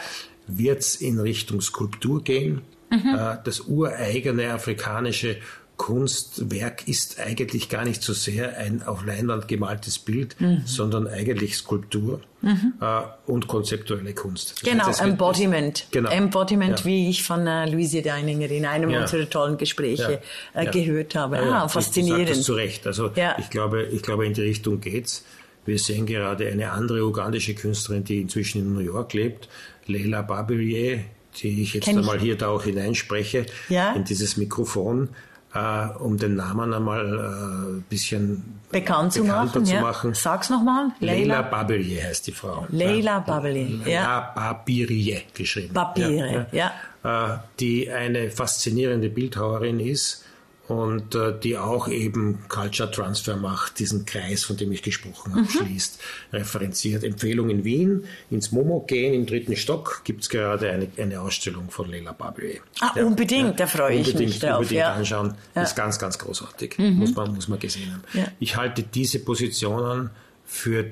[0.46, 2.62] wird es in Richtung Skulptur gehen.
[2.90, 3.14] Mhm.
[3.14, 5.36] Äh, das ureigene afrikanische
[5.76, 10.62] Kunstwerk ist eigentlich gar nicht so sehr ein auf Leinwand gemaltes Bild, mhm.
[10.64, 12.74] sondern eigentlich Skulptur mhm.
[12.80, 14.52] äh, und konzeptuelle Kunst.
[14.52, 15.86] Das genau, heißt, Embodiment.
[15.90, 16.10] Genau.
[16.10, 16.84] Embodiment, ja.
[16.84, 19.00] wie ich von äh, Luise Deininger in einem ja.
[19.00, 20.20] unserer tollen Gespräche
[20.54, 20.62] ja.
[20.62, 21.40] äh, gehört habe.
[21.40, 22.30] Ah, faszinierend.
[22.30, 22.86] Ich, ich zu Recht.
[22.86, 25.24] Also ich glaube, ich glaube, in die Richtung geht's.
[25.64, 29.48] Wir sehen gerade eine andere ugandische Künstlerin, die inzwischen in New York lebt,
[29.86, 31.00] Leila Babirier,
[31.36, 33.92] die ich jetzt einmal hier da auch hineinspreche, ja?
[33.92, 35.08] in dieses Mikrofon,
[35.54, 39.64] äh, um den Namen einmal ein äh, bisschen bekannt zu machen.
[39.64, 40.10] Zu machen.
[40.10, 40.14] Ja.
[40.14, 40.88] Sag's nochmal.
[41.00, 42.66] Leila, Babirier heißt die Frau.
[42.70, 44.32] Leila Babirier, ja.
[44.34, 45.72] Babirier geschrieben.
[45.72, 46.72] Babirier, ja.
[47.02, 47.34] ja.
[47.34, 50.23] Äh, die eine faszinierende Bildhauerin ist,
[50.68, 55.42] und äh, die auch eben Culture Transfer macht, diesen Kreis, von dem ich gesprochen habe,
[55.42, 55.48] mhm.
[55.48, 56.00] schließt,
[56.32, 57.04] referenziert.
[57.04, 61.90] Empfehlung in Wien, ins Momo gehen, im dritten Stock gibt's gerade eine, eine Ausstellung von
[61.90, 62.60] Leila Barbier.
[62.80, 64.60] Ah, ja, unbedingt, ja, da freue ich mich drauf.
[64.60, 64.94] Unbedingt ja.
[64.94, 66.94] anschauen, ist ganz, ganz großartig, mhm.
[66.94, 68.02] muss, man, muss man gesehen haben.
[68.40, 70.10] Ich halte diese Positionen
[70.46, 70.86] für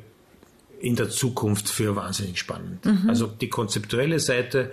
[0.80, 2.84] in der Zukunft für wahnsinnig spannend.
[2.84, 3.08] Mhm.
[3.08, 4.72] Also die konzeptuelle Seite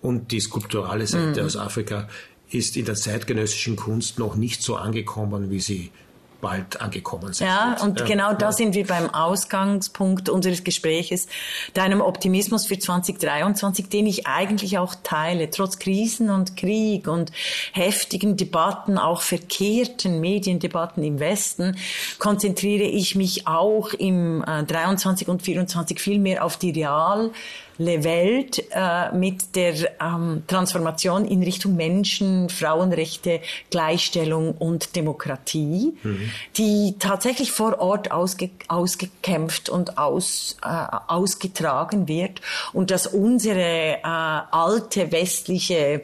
[0.00, 1.46] und die skulpturale Seite mhm.
[1.46, 2.08] aus Afrika
[2.50, 5.90] ist in der zeitgenössischen Kunst noch nicht so angekommen, wie sie
[6.40, 7.46] bald angekommen sind.
[7.46, 11.26] Ja, und ja, genau da sind wir beim Ausgangspunkt unseres Gespräches,
[11.74, 15.50] deinem Optimismus für 2023, den ich eigentlich auch teile.
[15.50, 17.32] Trotz Krisen und Krieg und
[17.72, 21.76] heftigen Debatten, auch verkehrten Mediendebatten im Westen,
[22.18, 27.30] konzentriere ich mich auch im äh, 23 und 24 viel mehr auf die Real
[27.78, 36.30] Welt äh, mit der ähm, Transformation in Richtung Menschen, Frauenrechte, Gleichstellung und Demokratie, mhm.
[36.56, 40.68] die tatsächlich vor Ort ausge ausgekämpft und aus, äh,
[41.06, 42.40] ausgetragen wird
[42.72, 46.02] und dass unsere äh, alte westliche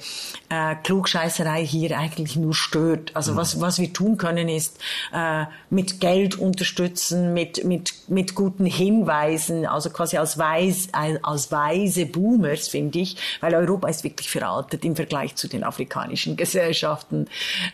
[0.49, 3.11] äh, Klugscheißerei hier eigentlich nur stört.
[3.14, 3.37] Also mhm.
[3.37, 4.79] was, was wir tun können ist
[5.12, 11.64] äh, mit Geld unterstützen, mit, mit, mit guten Hinweisen, also quasi als Weis, als Weis
[11.65, 17.27] weise Boomers, finde ich, weil Europa ist wirklich veraltet im Vergleich zu den afrikanischen Gesellschaften.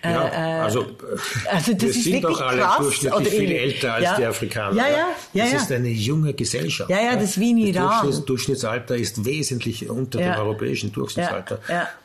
[0.02, 0.86] Ja, äh, also,
[1.50, 4.76] also das wir ist sind doch alle krass, durchschnittlich viel älter als ja, die Afrikaner.
[4.76, 6.90] Ja, ja, ja, das ist eine junge Gesellschaft.
[6.90, 8.06] Ja, ja, das ist wie in Iran.
[8.06, 11.60] Das Durchschnittsalter ist wesentlich unter dem europäischen Durchschnittsalter.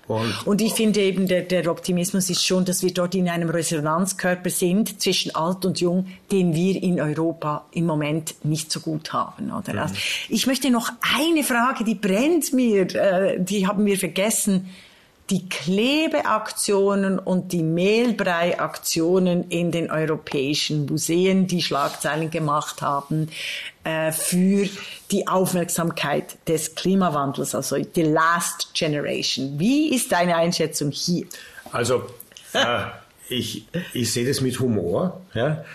[0.07, 3.49] Und, und, ich finde eben, der, der Optimismus ist schon, dass wir dort in einem
[3.49, 9.13] Resonanzkörper sind zwischen alt und jung, den wir in Europa im Moment nicht so gut
[9.13, 9.51] haben.
[9.51, 9.73] Oder?
[9.73, 9.79] Mhm.
[9.79, 9.95] Also
[10.29, 14.69] ich möchte noch eine Frage, die brennt mir, äh, die haben wir vergessen
[15.29, 23.29] die Klebeaktionen und die Mehlbrei-Aktionen in den europäischen Museen, die Schlagzeilen gemacht haben
[23.83, 24.69] äh, für
[25.11, 29.57] die Aufmerksamkeit des Klimawandels, also the last generation.
[29.57, 31.25] Wie ist deine Einschätzung hier?
[31.71, 32.03] Also,
[32.53, 32.83] äh,
[33.27, 35.65] ich, ich sehe das mit Humor, ja,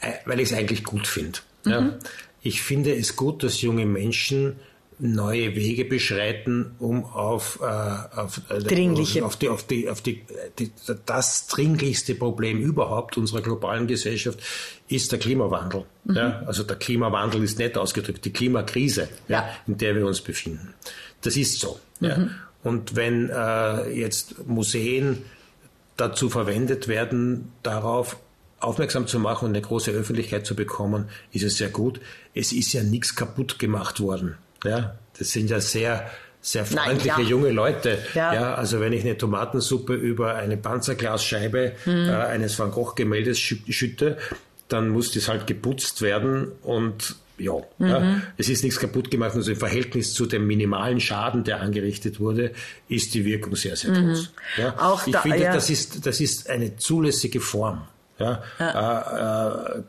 [0.00, 1.38] äh, weil ich es eigentlich gut finde.
[1.64, 1.70] Mhm.
[1.70, 1.98] Ja.
[2.42, 4.56] Ich finde es gut, dass junge Menschen
[4.98, 9.24] neue Wege beschreiten, um auf, äh, auf, äh, Dringliche.
[9.24, 10.24] auf, die, auf, die, auf die,
[10.58, 10.70] die,
[11.04, 14.38] das dringlichste Problem überhaupt unserer globalen Gesellschaft
[14.88, 15.84] ist der Klimawandel.
[16.04, 16.16] Mhm.
[16.16, 19.40] Ja, also der Klimawandel ist nicht ausgedrückt, die Klimakrise, ja.
[19.40, 20.74] ja in der wir uns befinden.
[21.20, 21.78] Das ist so.
[22.00, 22.06] Mhm.
[22.06, 22.28] Ja.
[22.62, 25.22] Und wenn äh, jetzt Museen
[25.96, 28.16] dazu verwendet werden, darauf
[28.60, 32.00] aufmerksam zu machen und eine große Öffentlichkeit zu bekommen, ist es sehr gut.
[32.34, 34.36] Es ist ja nichts kaputt gemacht worden.
[34.66, 36.10] Ja, das sind ja sehr,
[36.40, 37.28] sehr freundliche Nein, ja.
[37.28, 37.98] junge Leute.
[38.14, 38.34] Ja.
[38.34, 38.54] ja.
[38.54, 42.08] also wenn ich eine Tomatensuppe über eine Panzerglasscheibe mhm.
[42.08, 44.18] äh, eines Van Gogh Gemäldes schütte,
[44.68, 47.86] dann muss das halt geputzt werden und ja, mhm.
[47.86, 49.34] ja, es ist nichts kaputt gemacht.
[49.34, 52.52] Also im Verhältnis zu dem minimalen Schaden, der angerichtet wurde,
[52.88, 54.08] ist die Wirkung sehr, sehr mhm.
[54.08, 54.32] groß.
[54.56, 54.62] Mhm.
[54.62, 57.86] Ja, Auch ich da, finde, das, ist, das ist eine zulässige Form
[58.18, 59.74] ja, ja.
[59.74, 59.82] Äh, äh,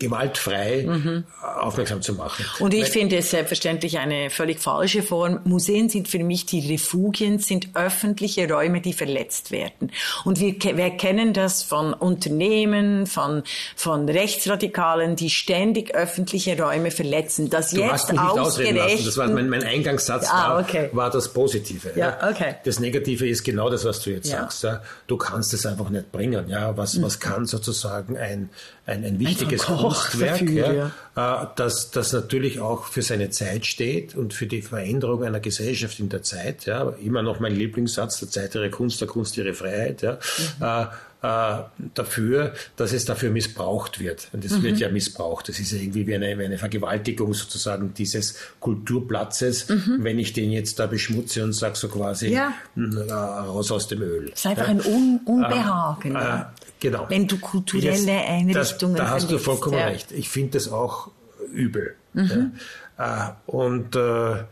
[0.00, 1.24] gewaltfrei mhm.
[1.60, 2.44] aufmerksam zu machen.
[2.58, 5.40] Und ich Weil, finde es selbstverständlich eine völlig falsche Form.
[5.44, 9.92] Museen sind für mich die Refugien, sind öffentliche Räume, die verletzt werden.
[10.24, 13.44] Und wir, wir kennen das von Unternehmen, von,
[13.76, 17.48] von Rechtsradikalen, die ständig öffentliche Räume verletzen.
[17.48, 19.04] Das du jetzt hast mich nicht ausreden lassen.
[19.04, 20.88] Das war mein, mein Eingangssatz ah, okay.
[20.92, 21.92] war, war das Positive.
[21.94, 22.56] Ja, okay.
[22.64, 24.40] Das Negative ist genau das, was du jetzt ja.
[24.40, 24.64] sagst.
[24.64, 24.82] Ja.
[25.06, 26.48] Du kannst es einfach nicht bringen.
[26.48, 27.02] Ja, was, mhm.
[27.02, 28.50] was kann sozusagen sozusagen ein,
[28.86, 31.42] ein, ein wichtiges Kunstwerk, ja, ja.
[31.42, 36.00] Äh, das, das natürlich auch für seine Zeit steht und für die Veränderung einer Gesellschaft
[36.00, 36.66] in der Zeit.
[36.66, 36.90] Ja.
[37.02, 40.02] Immer noch mein Lieblingssatz, der Zeit ihre Kunst, der Kunst ihre Freiheit.
[40.02, 40.12] Ja.
[40.14, 40.88] Mhm.
[41.20, 41.64] Äh,
[41.94, 44.28] dafür, dass es dafür missbraucht wird.
[44.32, 44.62] Und es mhm.
[44.62, 45.48] wird ja missbraucht.
[45.48, 49.96] Das ist ja irgendwie wie eine, wie eine Vergewaltigung sozusagen dieses Kulturplatzes, mhm.
[50.04, 52.54] wenn ich den jetzt da beschmutze und sage so quasi ja.
[52.76, 54.30] äh, raus aus dem Öl.
[54.32, 54.68] Es ist einfach ja.
[54.68, 56.14] ein Un Unbehagen.
[56.14, 56.44] Äh, äh,
[56.78, 57.06] genau.
[57.08, 59.86] Wenn du kulturelle jetzt, Einrichtungen das, Da hast du vollkommen ja.
[59.86, 60.12] recht.
[60.12, 61.10] Ich finde das auch
[61.52, 61.96] übel.
[62.12, 62.52] Mhm.
[62.96, 64.44] Äh, und äh,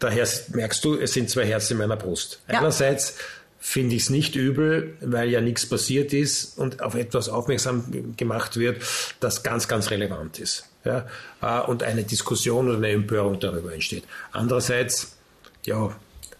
[0.00, 2.42] daher merkst du, es sind zwei Herzen in meiner Brust.
[2.48, 3.14] Einerseits
[3.60, 8.56] finde ich es nicht übel, weil ja nichts passiert ist und auf etwas aufmerksam gemacht
[8.56, 8.82] wird,
[9.20, 10.64] das ganz, ganz relevant ist.
[10.84, 11.06] Ja?
[11.42, 14.04] Äh, und eine Diskussion oder eine Empörung darüber entsteht.
[14.32, 15.14] Andererseits,
[15.66, 15.94] ja,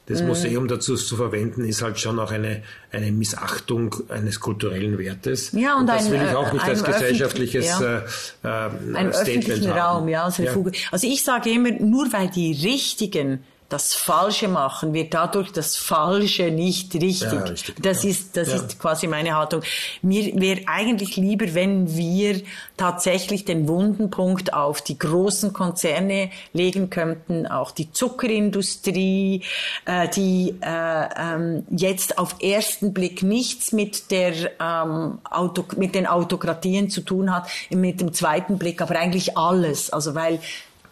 [0.07, 0.29] das mhm.
[0.29, 5.53] Museum dazu zu verwenden, ist halt schon auch eine, eine Missachtung eines kulturellen Wertes.
[5.53, 7.99] Ja, und, und das ein, will ich auch nicht als gesellschaftliches ja.
[7.99, 8.03] äh,
[8.43, 10.53] äh, Ein öffentlichen Raum, ja, als ja.
[10.91, 16.51] Also ich sage immer, nur weil die richtigen das Falsche machen, wird dadurch das Falsche
[16.51, 17.33] nicht richtig.
[17.33, 18.11] Ja, richtig das ja.
[18.11, 18.57] ist, das ja.
[18.57, 19.63] ist quasi meine Haltung.
[20.03, 22.43] Mir wäre eigentlich lieber, wenn wir
[22.77, 29.43] tatsächlich den Wundenpunkt auf die großen Konzerne legen könnten, auch die Zuckerindustrie,
[29.85, 36.09] äh, die äh, ähm, jetzt auf ersten Blick nichts mit der ähm, Auto, mit den
[36.09, 39.91] Autokratien zu tun hat, mit dem zweiten Blick aber eigentlich alles.
[39.91, 40.41] Also weil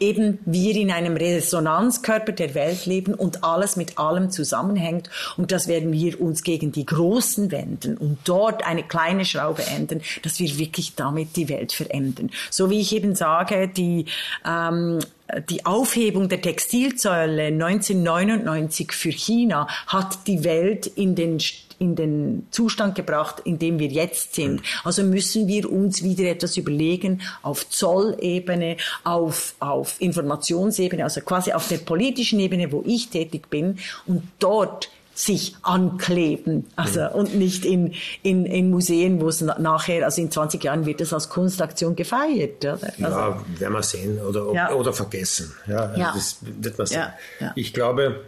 [0.01, 5.69] eben wir in einem Resonanzkörper der Welt leben und alles mit allem zusammenhängt und das
[5.69, 10.59] werden wir uns gegen die Großen wenden und dort eine kleine Schraube ändern, dass wir
[10.59, 12.31] wirklich damit die Welt verändern.
[12.51, 14.07] So wie ich eben sage, die
[14.47, 15.01] ähm,
[15.49, 21.41] die Aufhebung der Textilzölle 1999 für China hat die Welt in den
[21.81, 24.63] in den Zustand gebracht, in dem wir jetzt sind.
[24.83, 31.69] Also müssen wir uns wieder etwas überlegen auf Zollebene, auf, auf Informationsebene, also quasi auf
[31.69, 36.67] der politischen Ebene, wo ich tätig bin und dort sich ankleben.
[36.77, 37.09] Also, ja.
[37.09, 41.13] und nicht in, in, in Museen, wo es nachher, also in 20 Jahren wird es
[41.13, 42.65] als Kunstaktion gefeiert.
[42.65, 42.79] Oder?
[43.03, 44.73] Also, ja, werden wir sehen oder, ja.
[44.73, 45.53] oder vergessen.
[45.67, 46.13] Ja, also ja.
[46.15, 47.07] das wird man sehen.
[47.41, 47.53] Ja.
[47.57, 48.21] Ich glaube,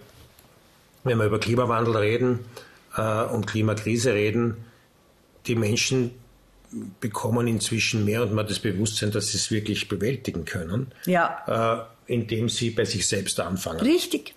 [1.05, 2.41] wenn wir über Klimawandel reden,
[2.97, 4.57] äh, und Klimakrise reden,
[5.47, 6.13] die Menschen
[7.01, 11.87] bekommen inzwischen mehr und mehr das Bewusstsein, dass sie es wirklich bewältigen können, ja.
[12.07, 13.81] äh, indem sie bei sich selbst anfangen.
[13.81, 14.35] Richtig.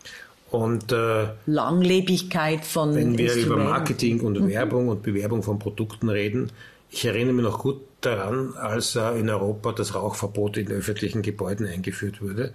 [0.54, 4.50] Und äh, Langlebigkeit von Wenn wir über Marketing und mhm.
[4.50, 6.52] Werbung und Bewerbung von Produkten reden,
[6.92, 11.66] ich erinnere mich noch gut daran, als äh, in Europa das Rauchverbot in öffentlichen Gebäuden
[11.66, 12.54] eingeführt wurde.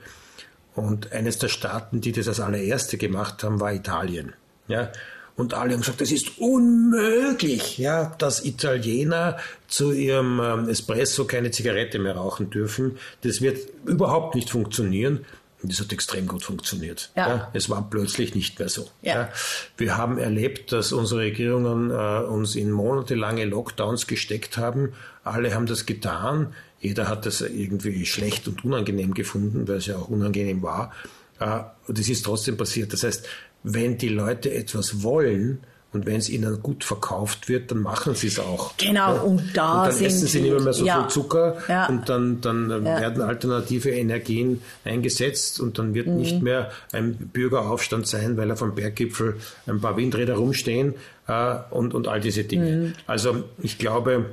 [0.77, 4.33] Und eines der Staaten, die das als allererste gemacht haben, war Italien.
[4.69, 4.93] Ja,
[5.35, 11.51] und alle haben gesagt, das ist unmöglich, ja, dass Italiener zu ihrem ähm, Espresso keine
[11.51, 12.97] Zigarette mehr rauchen dürfen.
[13.23, 15.25] Das wird überhaupt nicht funktionieren.
[15.63, 17.11] Und das hat extrem gut funktioniert.
[17.17, 17.29] Ja.
[17.29, 17.51] ja.
[17.53, 18.89] es war plötzlich nicht mehr so.
[19.03, 19.15] Ja.
[19.15, 19.29] ja.
[19.77, 24.93] Wir haben erlebt, dass unsere Regierungen äh, uns in monatelange Lockdowns gesteckt haben.
[25.25, 26.55] Alle haben das getan.
[26.81, 30.93] Jeder hat das irgendwie schlecht und unangenehm gefunden, weil es ja auch unangenehm war.
[31.41, 32.93] Äh, und es ist trotzdem passiert.
[32.93, 33.27] Das heißt,
[33.65, 35.61] wenn die Leute etwas wollen
[35.91, 38.77] Und wenn es ihnen gut verkauft wird, dann machen sie es auch.
[38.77, 39.21] Genau, ja?
[39.23, 41.01] und da und dann sind essen sie nicht mehr so ja.
[41.01, 41.87] viel Zucker Ja.
[41.89, 46.17] und dann, dann äh, werden alternative Energien eingesetzt und dann wird Mhm.
[46.17, 49.37] nicht mehr ein Bürgeraufstand sein, weil auf dem Berggipfel
[49.67, 50.95] ein paar Windräder rumstehen
[51.27, 52.71] äh, und, und all diese Dinge.
[52.71, 52.93] Mhm.
[53.07, 54.27] Also ich glaube,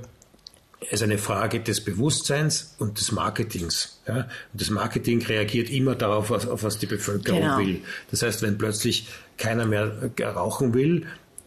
[0.81, 4.01] es ist eine Frage des Bewusstseins und des Marketings.
[4.07, 4.15] Ja?
[4.51, 7.57] Und das Marketing reagiert immer darauf, was, auf was die Bevölkerung Genau.
[7.59, 7.79] will.
[8.11, 11.05] Das heißt, wenn plötzlich keiner mehr äh, rauchen will,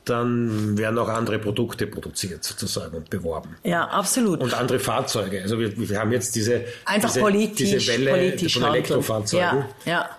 [0.08, 3.56] dann werden auch andere Produkte produziert sozusagen und beworben.
[3.64, 4.40] Ja, absolut.
[4.40, 5.42] Und andere Fahrzeuge.
[5.42, 8.64] Also wir, wir haben jetzt diese, Einfach diese, politisch, diese Welle politisch von.
[8.64, 9.64] Elektrofahrzeugen.
[9.84, 10.10] Ja, ja.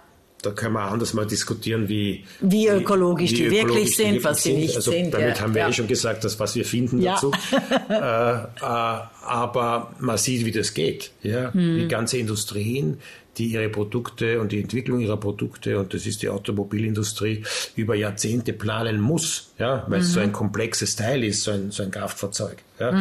[0.41, 4.53] Da können wir anders mal diskutieren, wie, Wie ökologisch die wirklich sind, wirklich was sie
[4.53, 5.69] nicht also sind, Damit ja, haben wir ja.
[5.69, 7.15] eh schon gesagt, dass was wir finden Ja.
[7.15, 7.31] dazu.
[7.89, 11.11] äh, äh, aber man sieht, wie das geht.
[11.23, 11.53] Ja?
[11.53, 11.79] Hm.
[11.79, 12.99] Die ganze Industrien,
[13.39, 17.43] die ihre Produkte und die Entwicklung ihrer Produkte, und das ist die Automobilindustrie,
[17.75, 19.85] über Jahrzehnte planen muss, ja?
[19.87, 20.25] weil es so Mhm.
[20.27, 22.57] ein komplexes Teil ist, so ein, so ein Kraftfahrzeug.
[22.79, 22.93] Ja?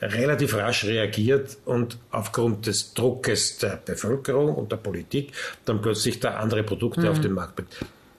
[0.00, 5.32] Relativ rasch reagiert und aufgrund des Druckes der Bevölkerung und der Politik
[5.64, 7.08] dann plötzlich da andere Produkte Mhm.
[7.08, 7.76] auf den Markt bringt.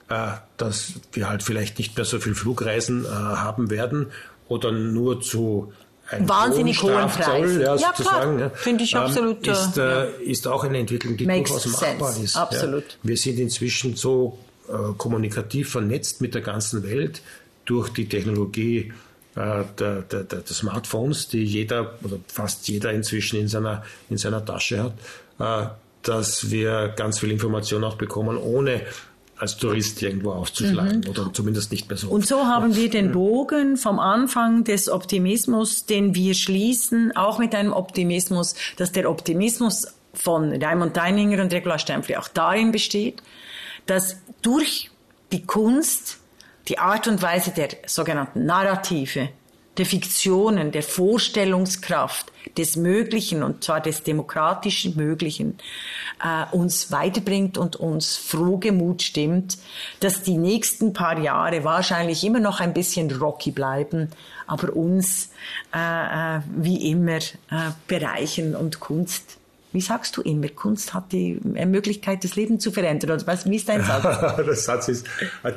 [0.08, 4.06] Äh, dass wir halt vielleicht nicht mehr so viel Flugreisen äh, haben werden
[4.48, 5.72] oder nur zu
[6.10, 7.60] einem Wahnsinnig hohen Strafzoll, Preisen.
[7.60, 8.38] Ja, Ja, klar.
[8.38, 11.80] ja, Finde ich ähm, absolut, äh, Ist, äh, ist auch eine Entwicklung, die Makes durchaus
[11.80, 12.24] machbar sense.
[12.24, 12.36] ist.
[12.36, 12.84] Absolut.
[12.84, 12.96] Ja.
[13.02, 14.38] Wir sind inzwischen so
[14.68, 17.22] äh, kommunikativ vernetzt mit der ganzen Welt
[17.64, 18.92] durch die Technologie
[19.34, 24.16] äh, der, der, der, der Smartphones, die jeder oder fast jeder inzwischen in seiner, in
[24.16, 24.92] seiner Tasche hat,
[25.38, 25.68] äh,
[26.02, 28.82] dass wir ganz viel Information auch bekommen, ohne
[29.38, 32.06] als Tourist irgendwo aufzuschlagen oder zumindest nicht mehr so.
[32.06, 32.12] Mhm.
[32.12, 37.54] Und so haben wir den Bogen vom Anfang des Optimismus, den wir schließen, auch mit
[37.54, 43.22] einem Optimismus, dass der Optimismus von Raimund Deininger und Regula Stempfli auch darin besteht,
[43.84, 44.90] dass durch
[45.32, 46.18] die Kunst
[46.68, 49.28] die Art und Weise der sogenannten Narrative,
[49.76, 55.58] der Fiktionen, der Vorstellungskraft des Möglichen und zwar des demokratischen Möglichen
[56.22, 59.58] äh, uns weiterbringt und uns frohgemut stimmt,
[60.00, 64.10] dass die nächsten paar Jahre wahrscheinlich immer noch ein bisschen rocky bleiben,
[64.46, 65.30] aber uns
[65.74, 69.38] äh, äh, wie immer äh, bereichern und Kunst
[69.76, 73.10] wie sagst du immer, Kunst hat die Möglichkeit, das Leben zu verändern.
[73.10, 74.36] Oder was, wie ist dein Satz?
[74.46, 75.06] Der Satz ist,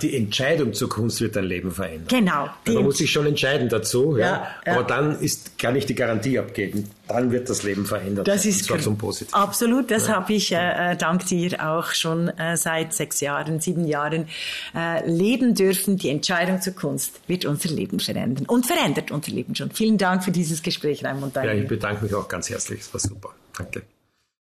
[0.01, 2.07] die Entscheidung zur Kunst wird dein Leben verändern.
[2.09, 2.49] Genau.
[2.67, 4.27] die Man muss sich schon entscheiden dazu, ja.
[4.27, 4.73] Ja, ja.
[4.73, 8.27] aber dann ist, kann ich die Garantie abgeben, dann wird das Leben verändert.
[8.27, 9.39] Das ist zwar zum Positiven.
[9.39, 13.87] Absolut, das habe ich äh, äh, dank dir auch schon äh, seit sechs Jahren, sieben
[13.87, 14.27] Jahren
[14.75, 15.95] äh, leben dürfen.
[15.95, 19.71] Die Entscheidung zur Kunst wird unser Leben verändern und verändert unser Leben schon.
[19.71, 22.99] Vielen Dank für dieses Gespräch, Raimund Ja, ich bedanke mich auch ganz herzlich, es war
[22.99, 23.29] super.
[23.57, 23.83] Danke.